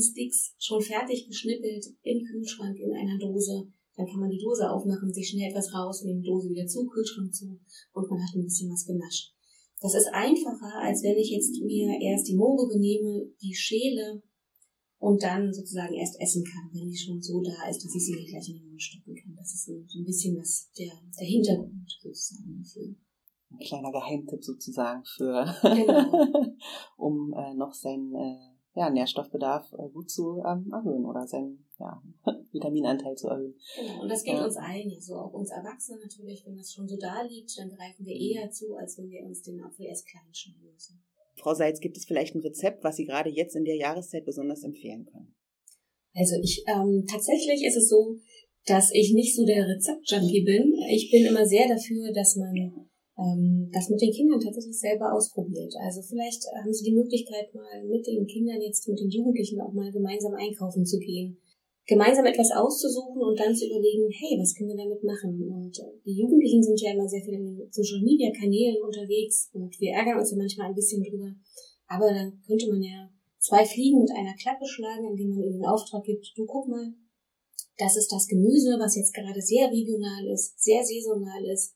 Sticks 0.00 0.54
schon 0.58 0.80
fertig 0.80 1.26
geschnippelt 1.26 1.84
im 2.02 2.24
Kühlschrank 2.24 2.78
in 2.78 2.92
einer 2.92 3.18
Dose. 3.18 3.68
Dann 3.96 4.06
kann 4.06 4.20
man 4.20 4.30
die 4.30 4.38
Dose 4.38 4.70
aufmachen, 4.70 5.12
sich 5.12 5.28
schnell 5.28 5.50
etwas 5.50 5.74
rausnehmen, 5.74 6.22
Dose 6.22 6.48
wieder 6.48 6.66
zu, 6.66 6.86
Kühlschrank 6.86 7.34
zu 7.34 7.58
und 7.92 8.10
man 8.10 8.20
hat 8.20 8.34
ein 8.34 8.44
bisschen 8.44 8.70
was 8.70 8.86
genascht. 8.86 9.34
Das 9.80 9.94
ist 9.94 10.08
einfacher, 10.12 10.82
als 10.82 11.02
wenn 11.02 11.16
ich 11.16 11.30
jetzt 11.30 11.60
mir 11.60 11.98
erst 12.00 12.28
die 12.28 12.36
Mohrrübe 12.36 12.78
nehme, 12.78 13.30
die 13.40 13.54
schäle, 13.54 14.22
und 14.98 15.22
dann 15.22 15.52
sozusagen 15.52 15.94
erst 15.94 16.20
essen 16.20 16.44
kann, 16.44 16.70
wenn 16.72 16.90
die 16.90 16.96
schon 16.96 17.22
so 17.22 17.40
da 17.40 17.68
ist, 17.68 17.84
dass 17.84 17.94
ich 17.94 18.04
sie 18.04 18.14
nicht 18.14 18.30
gleich 18.30 18.48
in 18.48 18.56
den 18.56 18.68
Mund 18.68 18.82
stecken 18.82 19.14
kann. 19.14 19.34
Das 19.36 19.52
ist 19.52 19.66
so, 19.66 19.72
ein 19.72 20.04
bisschen 20.04 20.36
das, 20.36 20.70
der, 20.76 20.92
der 21.18 21.26
Hintergrund 21.26 21.98
sozusagen 22.00 22.58
dafür. 22.62 22.94
Ein 23.50 23.58
kleiner 23.60 23.92
Geheimtipp 23.92 24.44
sozusagen 24.44 25.04
für, 25.04 25.44
genau. 25.62 26.52
um 26.96 27.32
äh, 27.32 27.54
noch 27.54 27.72
seinen 27.72 28.14
äh, 28.14 28.58
ja, 28.74 28.90
Nährstoffbedarf 28.90 29.72
äh, 29.72 29.88
gut 29.88 30.10
zu 30.10 30.42
ähm, 30.46 30.70
erhöhen 30.70 31.06
oder 31.06 31.26
seinen 31.26 31.64
ja, 31.78 32.02
Vitaminanteil 32.52 33.16
zu 33.16 33.28
erhöhen. 33.28 33.54
Genau, 33.76 34.02
und 34.02 34.08
das 34.08 34.22
geht 34.22 34.38
uns 34.38 34.56
allen 34.56 34.90
ja 34.90 35.00
so, 35.00 35.16
auch 35.16 35.32
uns 35.32 35.50
Erwachsenen 35.50 36.00
natürlich, 36.00 36.44
wenn 36.44 36.56
das 36.56 36.72
schon 36.72 36.88
so 36.88 36.96
da 36.96 37.22
liegt, 37.22 37.56
dann 37.56 37.70
greifen 37.70 38.04
wir 38.04 38.14
eher 38.14 38.50
zu, 38.50 38.74
als 38.74 38.98
wenn 38.98 39.08
wir 39.08 39.24
uns 39.24 39.42
den 39.42 39.62
Apfel 39.64 39.86
erst 39.86 40.06
klein 40.06 40.32
schneiden 40.32 40.70
müssen. 40.72 41.02
Frau 41.38 41.54
Seitz, 41.54 41.80
gibt 41.80 41.96
es 41.96 42.04
vielleicht 42.04 42.34
ein 42.34 42.40
Rezept, 42.40 42.84
was 42.84 42.96
Sie 42.96 43.04
gerade 43.04 43.30
jetzt 43.30 43.56
in 43.56 43.64
der 43.64 43.76
Jahreszeit 43.76 44.24
besonders 44.24 44.62
empfehlen 44.62 45.06
können? 45.06 45.34
Also 46.14 46.36
ich 46.42 46.64
ähm, 46.66 47.04
tatsächlich 47.08 47.64
ist 47.64 47.76
es 47.76 47.88
so, 47.88 48.16
dass 48.66 48.90
ich 48.92 49.12
nicht 49.14 49.34
so 49.34 49.44
der 49.44 49.66
Rezeptjunkie 49.66 50.44
bin. 50.44 50.74
Ich 50.90 51.10
bin 51.10 51.26
immer 51.26 51.46
sehr 51.46 51.68
dafür, 51.68 52.12
dass 52.12 52.36
man 52.36 52.54
ähm, 53.18 53.70
das 53.72 53.88
mit 53.88 54.00
den 54.00 54.12
Kindern 54.12 54.40
tatsächlich 54.40 54.78
selber 54.78 55.12
ausprobiert. 55.12 55.72
Also 55.80 56.02
vielleicht 56.02 56.42
haben 56.60 56.72
Sie 56.72 56.84
die 56.84 56.96
Möglichkeit, 56.96 57.54
mal 57.54 57.84
mit 57.86 58.06
den 58.06 58.26
Kindern 58.26 58.60
jetzt, 58.60 58.88
mit 58.88 59.00
den 59.00 59.10
Jugendlichen 59.10 59.60
auch 59.60 59.72
mal 59.72 59.90
gemeinsam 59.92 60.34
einkaufen 60.34 60.84
zu 60.84 60.98
gehen 60.98 61.38
gemeinsam 61.88 62.26
etwas 62.26 62.52
auszusuchen 62.52 63.16
und 63.16 63.40
dann 63.40 63.56
zu 63.56 63.64
überlegen, 63.64 64.12
hey, 64.12 64.36
was 64.36 64.54
können 64.54 64.76
wir 64.76 64.84
damit 64.84 65.02
machen? 65.02 65.40
Und 65.48 65.72
äh, 65.80 65.96
die 66.04 66.20
Jugendlichen 66.20 66.62
sind 66.62 66.78
ja 66.84 66.92
immer 66.92 67.08
sehr 67.08 67.24
viel 67.24 67.40
in 67.40 67.44
den 67.44 67.72
Social 67.72 68.04
Media 68.04 68.30
Kanälen 68.30 68.76
unterwegs 68.84 69.48
und 69.54 69.72
wir 69.80 69.96
ärgern 69.96 70.20
uns 70.20 70.30
ja 70.30 70.36
manchmal 70.36 70.68
ein 70.68 70.76
bisschen 70.76 71.02
drüber. 71.02 71.32
Aber 71.88 72.12
dann 72.12 72.38
könnte 72.46 72.68
man 72.68 72.82
ja 72.82 73.08
zwei 73.40 73.64
Fliegen 73.64 74.00
mit 74.00 74.12
einer 74.12 74.36
Klappe 74.36 74.68
schlagen, 74.68 75.08
indem 75.08 75.30
man 75.30 75.40
ihnen 75.40 75.64
den 75.64 75.66
Auftrag 75.66 76.04
gibt, 76.04 76.28
du 76.36 76.44
guck 76.44 76.68
mal, 76.68 76.92
das 77.78 77.96
ist 77.96 78.12
das 78.12 78.28
Gemüse, 78.28 78.76
was 78.78 78.96
jetzt 78.96 79.14
gerade 79.14 79.40
sehr 79.40 79.70
regional 79.72 80.28
ist, 80.28 80.60
sehr 80.60 80.84
saisonal 80.84 81.42
ist. 81.46 81.74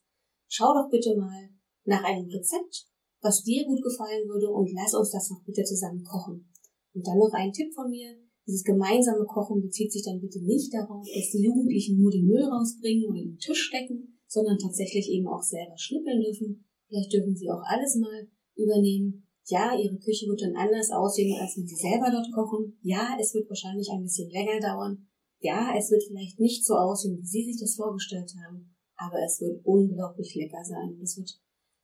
Schau 0.48 0.74
doch 0.74 0.90
bitte 0.90 1.16
mal 1.16 1.48
nach 1.84 2.04
einem 2.04 2.28
Rezept, 2.28 2.84
was 3.22 3.44
dir 3.44 3.64
gut 3.64 3.80
gefallen 3.80 4.28
würde 4.28 4.50
und 4.50 4.70
lass 4.74 4.92
uns 4.92 5.10
das 5.10 5.30
noch 5.30 5.42
bitte 5.46 5.64
zusammen 5.64 6.04
kochen. 6.04 6.52
Und 6.92 7.06
dann 7.06 7.16
noch 7.16 7.32
ein 7.32 7.52
Tipp 7.52 7.72
von 7.72 7.88
mir, 7.88 8.21
dieses 8.46 8.64
gemeinsame 8.64 9.24
Kochen 9.24 9.62
bezieht 9.62 9.92
sich 9.92 10.04
dann 10.04 10.20
bitte 10.20 10.40
nicht 10.42 10.72
darauf, 10.74 11.06
dass 11.06 11.30
die 11.30 11.44
Jugendlichen 11.44 12.00
nur 12.00 12.10
den 12.10 12.26
Müll 12.26 12.42
rausbringen 12.42 13.04
oder 13.08 13.20
den 13.20 13.38
Tisch 13.38 13.68
stecken, 13.68 14.18
sondern 14.26 14.58
tatsächlich 14.58 15.08
eben 15.10 15.28
auch 15.28 15.42
selber 15.42 15.76
schnippeln 15.76 16.20
dürfen. 16.20 16.64
Vielleicht 16.88 17.12
dürfen 17.12 17.36
sie 17.36 17.50
auch 17.50 17.62
alles 17.64 17.96
mal 17.96 18.28
übernehmen. 18.56 19.26
Ja, 19.46 19.78
ihre 19.78 19.98
Küche 19.98 20.26
wird 20.26 20.42
dann 20.42 20.56
anders 20.56 20.90
aussehen, 20.90 21.38
als 21.40 21.56
wenn 21.56 21.66
sie 21.66 21.76
selber 21.76 22.10
dort 22.10 22.32
kochen. 22.32 22.78
Ja, 22.82 23.16
es 23.20 23.34
wird 23.34 23.48
wahrscheinlich 23.48 23.88
ein 23.90 24.02
bisschen 24.02 24.30
länger 24.30 24.60
dauern. 24.60 25.06
Ja, 25.40 25.74
es 25.76 25.90
wird 25.90 26.02
vielleicht 26.04 26.38
nicht 26.38 26.64
so 26.64 26.74
aussehen, 26.74 27.18
wie 27.18 27.26
sie 27.26 27.44
sich 27.44 27.60
das 27.60 27.74
vorgestellt 27.74 28.32
haben. 28.44 28.74
Aber 28.96 29.18
es 29.24 29.40
wird 29.40 29.64
unglaublich 29.64 30.34
lecker 30.34 30.64
sein. 30.64 30.98
Es 31.02 31.16
wird 31.16 31.40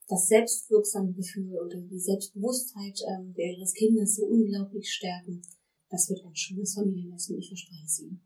das 0.09 0.27
selbstwirksame 0.27 1.13
Gefühl 1.13 1.59
oder 1.59 1.81
die 1.81 1.99
Selbstbewusstheit 1.99 2.99
ähm, 3.09 3.35
ihres 3.37 3.75
Kindes 3.75 4.17
so 4.17 4.27
unglaublich 4.27 4.89
stärken. 4.91 5.43
Das 5.91 6.09
wird 6.11 6.25
ein 6.25 6.37
schönes 6.37 6.75
Familienessen, 6.75 7.39
ich 7.39 7.49
verspreche 7.49 7.85
es 7.85 8.01
Ihnen. 8.01 8.21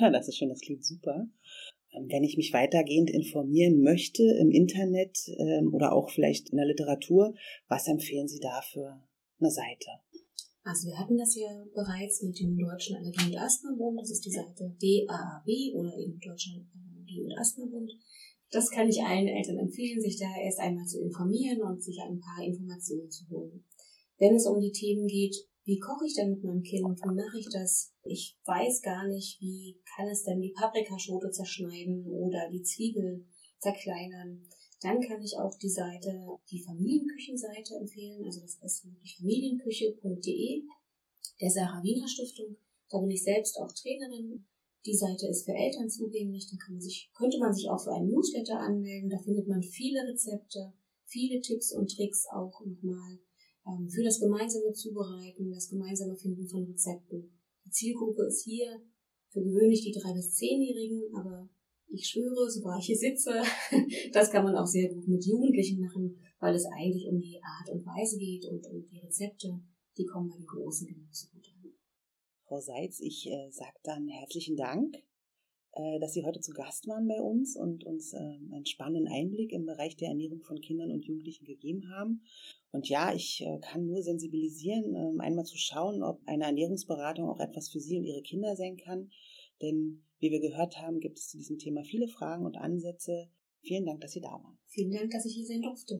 Ja, 0.00 0.10
das 0.10 0.28
ist 0.28 0.36
schön, 0.36 0.50
das 0.50 0.60
klingt 0.60 0.84
super. 0.84 1.28
Ähm, 1.92 2.06
wenn 2.10 2.24
ich 2.24 2.36
mich 2.36 2.52
weitergehend 2.52 3.10
informieren 3.10 3.80
möchte 3.80 4.22
im 4.22 4.50
Internet 4.50 5.18
ähm, 5.38 5.72
oder 5.72 5.92
auch 5.92 6.10
vielleicht 6.10 6.50
in 6.50 6.58
der 6.58 6.66
Literatur, 6.66 7.34
was 7.68 7.88
empfehlen 7.88 8.28
Sie 8.28 8.40
da 8.40 8.60
für 8.62 9.02
eine 9.40 9.50
Seite? 9.50 9.90
Also 10.64 10.88
wir 10.88 10.98
hatten 10.98 11.16
das 11.16 11.34
ja 11.34 11.48
bereits 11.74 12.22
mit 12.22 12.38
dem 12.38 12.58
Deutschen 12.58 12.96
Allergie- 12.96 13.32
und 13.32 13.38
Asthma-Bund. 13.38 14.00
Das 14.00 14.10
ist 14.10 14.24
die 14.24 14.30
Seite 14.30 14.76
DAAB 14.78 15.48
oder 15.74 15.96
eben 15.96 16.20
Deutschen 16.20 16.70
Allergie- 16.76 17.22
und 17.22 17.32
Asthma-Bund. 17.38 17.90
Das 18.50 18.70
kann 18.70 18.88
ich 18.88 19.00
allen 19.02 19.28
Eltern 19.28 19.58
empfehlen, 19.58 20.00
sich 20.00 20.18
da 20.18 20.26
erst 20.42 20.58
einmal 20.58 20.84
zu 20.86 21.00
informieren 21.00 21.62
und 21.62 21.82
sich 21.82 21.98
ein 22.00 22.20
paar 22.20 22.44
Informationen 22.44 23.10
zu 23.10 23.28
holen. 23.30 23.64
Wenn 24.18 24.34
es 24.34 24.46
um 24.46 24.60
die 24.60 24.72
Themen 24.72 25.06
geht, 25.06 25.36
wie 25.68 25.78
koche 25.78 26.06
ich 26.06 26.14
denn 26.14 26.30
mit 26.30 26.42
meinem 26.42 26.62
Kind? 26.62 26.98
Wie 27.04 27.14
mache 27.14 27.38
ich 27.38 27.48
das? 27.52 27.92
Ich 28.02 28.38
weiß 28.46 28.80
gar 28.80 29.06
nicht, 29.06 29.38
wie 29.42 29.78
kann 29.94 30.08
es 30.08 30.24
denn 30.24 30.40
die 30.40 30.54
Paprikaschote 30.56 31.30
zerschneiden 31.30 32.06
oder 32.06 32.48
die 32.50 32.62
Zwiebel 32.62 33.26
zerkleinern. 33.58 34.48
Dann 34.80 35.02
kann 35.02 35.22
ich 35.22 35.36
auch 35.36 35.54
die 35.58 35.68
Seite, 35.68 36.24
die 36.50 36.62
Familienküchenseite 36.62 37.74
empfehlen. 37.74 38.24
Also 38.24 38.40
das 38.40 38.54
ist 38.62 38.86
wirklich 38.86 39.18
familienküche.de 39.18 40.62
der 41.42 41.50
Sarah 41.50 41.82
Wiener 41.82 42.08
Stiftung. 42.08 42.56
Da 42.88 42.98
bin 43.00 43.10
ich 43.10 43.22
selbst 43.22 43.58
auch 43.58 43.70
Trainerin. 43.70 44.46
Die 44.86 44.96
Seite 44.96 45.26
ist 45.26 45.44
für 45.44 45.52
Eltern 45.52 45.90
zugänglich. 45.90 46.48
Da 46.50 46.56
kann 46.56 46.76
man 46.76 46.80
sich, 46.80 47.10
könnte 47.14 47.38
man 47.38 47.52
sich 47.52 47.68
auch 47.68 47.84
für 47.84 47.92
einen 47.92 48.08
Newsletter 48.08 48.58
anmelden. 48.58 49.10
Da 49.10 49.18
findet 49.18 49.46
man 49.46 49.62
viele 49.62 50.00
Rezepte, 50.08 50.72
viele 51.04 51.42
Tipps 51.42 51.74
und 51.74 51.94
Tricks 51.94 52.24
auch 52.32 52.58
nochmal 52.64 53.18
für 53.88 54.02
das 54.02 54.20
gemeinsame 54.20 54.72
Zubereiten, 54.72 55.50
das 55.50 55.68
gemeinsame 55.68 56.16
Finden 56.16 56.46
von 56.46 56.64
Rezepten. 56.64 57.30
Die 57.64 57.70
Zielgruppe 57.70 58.26
ist 58.26 58.44
hier 58.44 58.80
für 59.30 59.42
gewöhnlich 59.42 59.82
die 59.82 59.92
drei 59.92 60.12
bis 60.14 60.34
zehnjährigen, 60.34 61.02
aber 61.14 61.48
ich 61.88 62.06
schwöre, 62.06 62.50
so 62.50 62.62
war 62.64 62.78
ich 62.78 62.86
hier 62.86 62.96
sitze, 62.96 63.42
das 64.12 64.30
kann 64.30 64.44
man 64.44 64.56
auch 64.56 64.66
sehr 64.66 64.92
gut 64.92 65.08
mit 65.08 65.24
Jugendlichen 65.24 65.80
machen, 65.80 66.18
weil 66.40 66.54
es 66.54 66.66
eigentlich 66.66 67.08
um 67.08 67.20
die 67.20 67.40
Art 67.42 67.70
und 67.70 67.84
Weise 67.84 68.18
geht 68.18 68.44
und 68.46 68.64
um 68.66 68.84
die 68.86 68.98
Rezepte, 68.98 69.60
die 69.96 70.06
kommen 70.06 70.28
bei 70.28 70.36
den 70.36 70.46
Großen 70.46 70.86
genauso 70.86 71.28
gut 71.32 71.46
an. 71.48 71.72
Frau 72.46 72.60
Seitz, 72.60 73.00
ich 73.00 73.26
äh, 73.26 73.50
sage 73.50 73.76
dann 73.82 74.06
herzlichen 74.08 74.56
Dank, 74.56 74.96
äh, 75.78 76.00
dass 76.00 76.12
Sie 76.12 76.24
heute 76.24 76.40
zu 76.40 76.52
Gast 76.52 76.88
waren 76.88 77.06
bei 77.06 77.20
uns 77.20 77.56
und 77.56 77.84
uns 77.84 78.12
äh, 78.12 78.18
einen 78.18 78.66
spannenden 78.66 79.06
Einblick 79.06 79.52
im 79.52 79.64
Bereich 79.64 79.96
der 79.96 80.08
Ernährung 80.08 80.42
von 80.42 80.60
Kindern 80.60 80.90
und 80.90 81.04
Jugendlichen 81.04 81.44
gegeben 81.44 81.88
haben. 81.90 82.22
Und 82.72 82.88
ja, 82.88 83.14
ich 83.14 83.42
äh, 83.42 83.58
kann 83.60 83.86
nur 83.86 84.02
sensibilisieren, 84.02 84.96
ähm, 84.96 85.20
einmal 85.20 85.44
zu 85.44 85.56
schauen, 85.56 86.02
ob 86.02 86.20
eine 86.26 86.44
Ernährungsberatung 86.44 87.28
auch 87.28 87.38
etwas 87.38 87.68
für 87.68 87.78
Sie 87.78 87.96
und 87.96 88.04
Ihre 88.04 88.22
Kinder 88.22 88.56
sein 88.56 88.76
kann. 88.76 89.10
Denn 89.62 90.02
wie 90.18 90.32
wir 90.32 90.40
gehört 90.40 90.80
haben, 90.80 90.98
gibt 90.98 91.18
es 91.18 91.28
zu 91.28 91.36
diesem 91.36 91.58
Thema 91.58 91.84
viele 91.84 92.08
Fragen 92.08 92.44
und 92.44 92.56
Ansätze. 92.56 93.28
Vielen 93.62 93.86
Dank, 93.86 94.00
dass 94.00 94.12
Sie 94.12 94.20
da 94.20 94.30
waren. 94.30 94.58
Vielen 94.66 94.90
Dank, 94.90 95.12
dass 95.12 95.26
ich 95.26 95.34
hier 95.34 95.46
sein 95.46 95.62
durfte. 95.62 95.98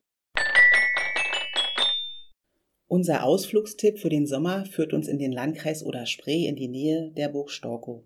Unser 2.88 3.24
Ausflugstipp 3.24 3.98
für 3.98 4.08
den 4.08 4.26
Sommer 4.26 4.64
führt 4.64 4.92
uns 4.92 5.06
in 5.06 5.18
den 5.18 5.30
Landkreis 5.30 5.84
oder 5.84 6.06
Spree 6.06 6.46
in 6.46 6.56
die 6.56 6.68
Nähe 6.68 7.12
der 7.12 7.28
Burg 7.28 7.50
Storkow. 7.50 8.02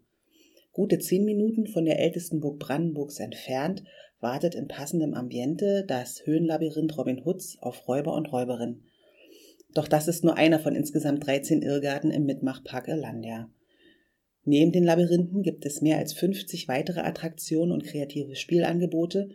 Gute 0.73 0.99
zehn 0.99 1.25
Minuten 1.25 1.67
von 1.67 1.85
der 1.85 1.99
ältesten 1.99 2.41
Burg 2.41 2.59
Brandenburgs 2.59 3.21
entfernt 3.21 3.85
wartet 4.21 4.55
in 4.55 4.69
passendem 4.69 5.15
Ambiente 5.15 5.85
das 5.87 6.25
Höhenlabyrinth 6.25 6.97
Robin 6.97 7.25
Hoods 7.25 7.59
auf 7.61 7.87
Räuber 7.89 8.15
und 8.15 8.33
Räuberin. 8.33 8.85
Doch 9.75 9.89
das 9.89 10.09
ist 10.09 10.25
nur 10.25 10.37
einer 10.37 10.59
von 10.59 10.75
insgesamt 10.75 11.27
13 11.27 11.61
Irrgärten 11.63 12.11
im 12.11 12.25
Mitmachpark 12.25 12.89
Irlandia. 12.89 13.51
Neben 14.45 14.73
den 14.73 14.85
Labyrinthen 14.85 15.43
gibt 15.43 15.67
es 15.67 15.83
mehr 15.83 15.99
als 15.99 16.15
50 16.15 16.69
weitere 16.69 17.01
Attraktionen 17.01 17.73
und 17.73 17.85
kreative 17.85 18.35
Spielangebote, 18.35 19.31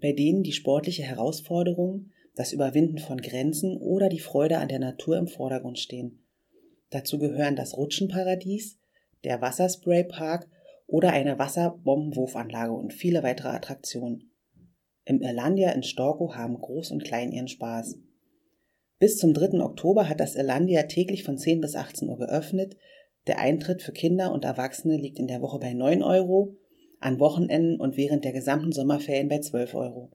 bei 0.00 0.12
denen 0.12 0.42
die 0.42 0.52
sportliche 0.52 1.02
Herausforderung, 1.02 2.10
das 2.34 2.52
Überwinden 2.52 2.98
von 2.98 3.18
Grenzen 3.18 3.76
oder 3.76 4.08
die 4.08 4.20
Freude 4.20 4.58
an 4.58 4.68
der 4.68 4.78
Natur 4.78 5.16
im 5.16 5.26
Vordergrund 5.26 5.78
stehen. 5.78 6.24
Dazu 6.90 7.18
gehören 7.18 7.56
das 7.56 7.76
Rutschenparadies, 7.76 8.78
der 9.24 9.40
Wasserspraypark 9.40 10.48
oder 10.92 11.14
eine 11.14 11.38
Wasserbombenwurfanlage 11.38 12.72
und 12.72 12.92
viele 12.92 13.22
weitere 13.22 13.48
Attraktionen. 13.48 14.30
Im 15.06 15.22
Irlandia 15.22 15.70
in 15.70 15.82
Storkow 15.82 16.34
haben 16.34 16.60
Groß 16.60 16.90
und 16.90 17.02
Klein 17.02 17.32
ihren 17.32 17.48
Spaß. 17.48 17.96
Bis 18.98 19.16
zum 19.16 19.32
3. 19.32 19.62
Oktober 19.62 20.10
hat 20.10 20.20
das 20.20 20.36
Irlandia 20.36 20.82
täglich 20.82 21.24
von 21.24 21.38
10 21.38 21.62
bis 21.62 21.76
18 21.76 22.10
Uhr 22.10 22.18
geöffnet, 22.18 22.76
der 23.26 23.38
Eintritt 23.38 23.80
für 23.80 23.92
Kinder 23.92 24.32
und 24.32 24.44
Erwachsene 24.44 24.98
liegt 24.98 25.18
in 25.18 25.28
der 25.28 25.40
Woche 25.40 25.58
bei 25.58 25.72
9 25.72 26.02
Euro, 26.02 26.58
an 27.00 27.18
Wochenenden 27.18 27.80
und 27.80 27.96
während 27.96 28.26
der 28.26 28.32
gesamten 28.32 28.72
Sommerferien 28.72 29.28
bei 29.28 29.40
12 29.40 29.74
Euro. 29.74 30.10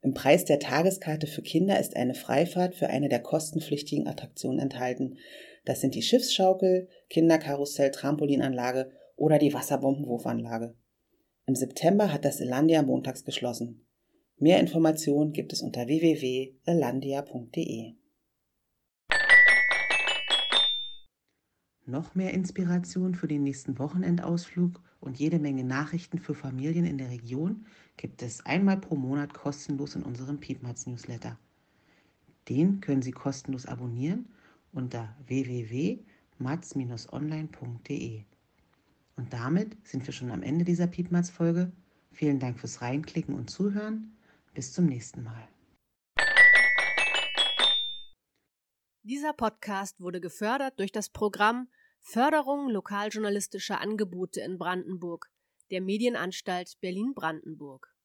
Im 0.00 0.14
Preis 0.14 0.46
der 0.46 0.60
Tageskarte 0.60 1.26
für 1.26 1.42
Kinder 1.42 1.78
ist 1.78 1.94
eine 1.94 2.14
Freifahrt 2.14 2.74
für 2.74 2.88
eine 2.88 3.10
der 3.10 3.20
kostenpflichtigen 3.20 4.06
Attraktionen 4.06 4.60
enthalten. 4.60 5.18
Das 5.66 5.82
sind 5.82 5.94
die 5.94 6.00
Schiffsschaukel, 6.00 6.88
Kinderkarussell, 7.10 7.90
Trampolinanlage 7.90 8.92
oder 9.20 9.38
die 9.38 9.52
Wasserbombenwurfanlage. 9.52 10.74
Im 11.44 11.54
September 11.54 12.10
hat 12.12 12.24
das 12.24 12.40
Elandia 12.40 12.82
montags 12.82 13.24
geschlossen. 13.24 13.86
Mehr 14.38 14.58
Informationen 14.60 15.32
gibt 15.32 15.52
es 15.52 15.60
unter 15.60 15.86
www.elandia.de. 15.86 17.92
Noch 21.84 22.14
mehr 22.14 22.32
Inspiration 22.32 23.14
für 23.14 23.28
den 23.28 23.42
nächsten 23.42 23.78
Wochenendausflug 23.78 24.80
und 25.00 25.18
jede 25.18 25.38
Menge 25.38 25.64
Nachrichten 25.64 26.18
für 26.18 26.34
Familien 26.34 26.86
in 26.86 26.96
der 26.96 27.10
Region 27.10 27.66
gibt 27.98 28.22
es 28.22 28.46
einmal 28.46 28.78
pro 28.78 28.96
Monat 28.96 29.34
kostenlos 29.34 29.96
in 29.96 30.02
unserem 30.02 30.40
Piepmatz 30.40 30.86
Newsletter. 30.86 31.38
Den 32.48 32.80
können 32.80 33.02
Sie 33.02 33.12
kostenlos 33.12 33.66
abonnieren 33.66 34.30
unter 34.72 35.14
www.matz-online.de. 35.26 38.24
Und 39.20 39.34
damit 39.34 39.86
sind 39.86 40.06
wir 40.06 40.14
schon 40.14 40.30
am 40.30 40.42
Ende 40.42 40.64
dieser 40.64 40.86
Piepmatz 40.86 41.28
Folge. 41.28 41.70
Vielen 42.10 42.40
Dank 42.40 42.58
fürs 42.58 42.80
Reinklicken 42.80 43.34
und 43.34 43.50
Zuhören. 43.50 44.16
Bis 44.54 44.72
zum 44.72 44.86
nächsten 44.86 45.22
Mal. 45.22 45.46
Dieser 49.02 49.34
Podcast 49.34 50.00
wurde 50.00 50.22
gefördert 50.22 50.78
durch 50.78 50.90
das 50.90 51.10
Programm 51.10 51.68
Förderung 52.00 52.70
lokaljournalistischer 52.70 53.78
Angebote 53.78 54.40
in 54.40 54.56
Brandenburg 54.56 55.30
der 55.70 55.82
Medienanstalt 55.82 56.78
Berlin-Brandenburg 56.80 57.94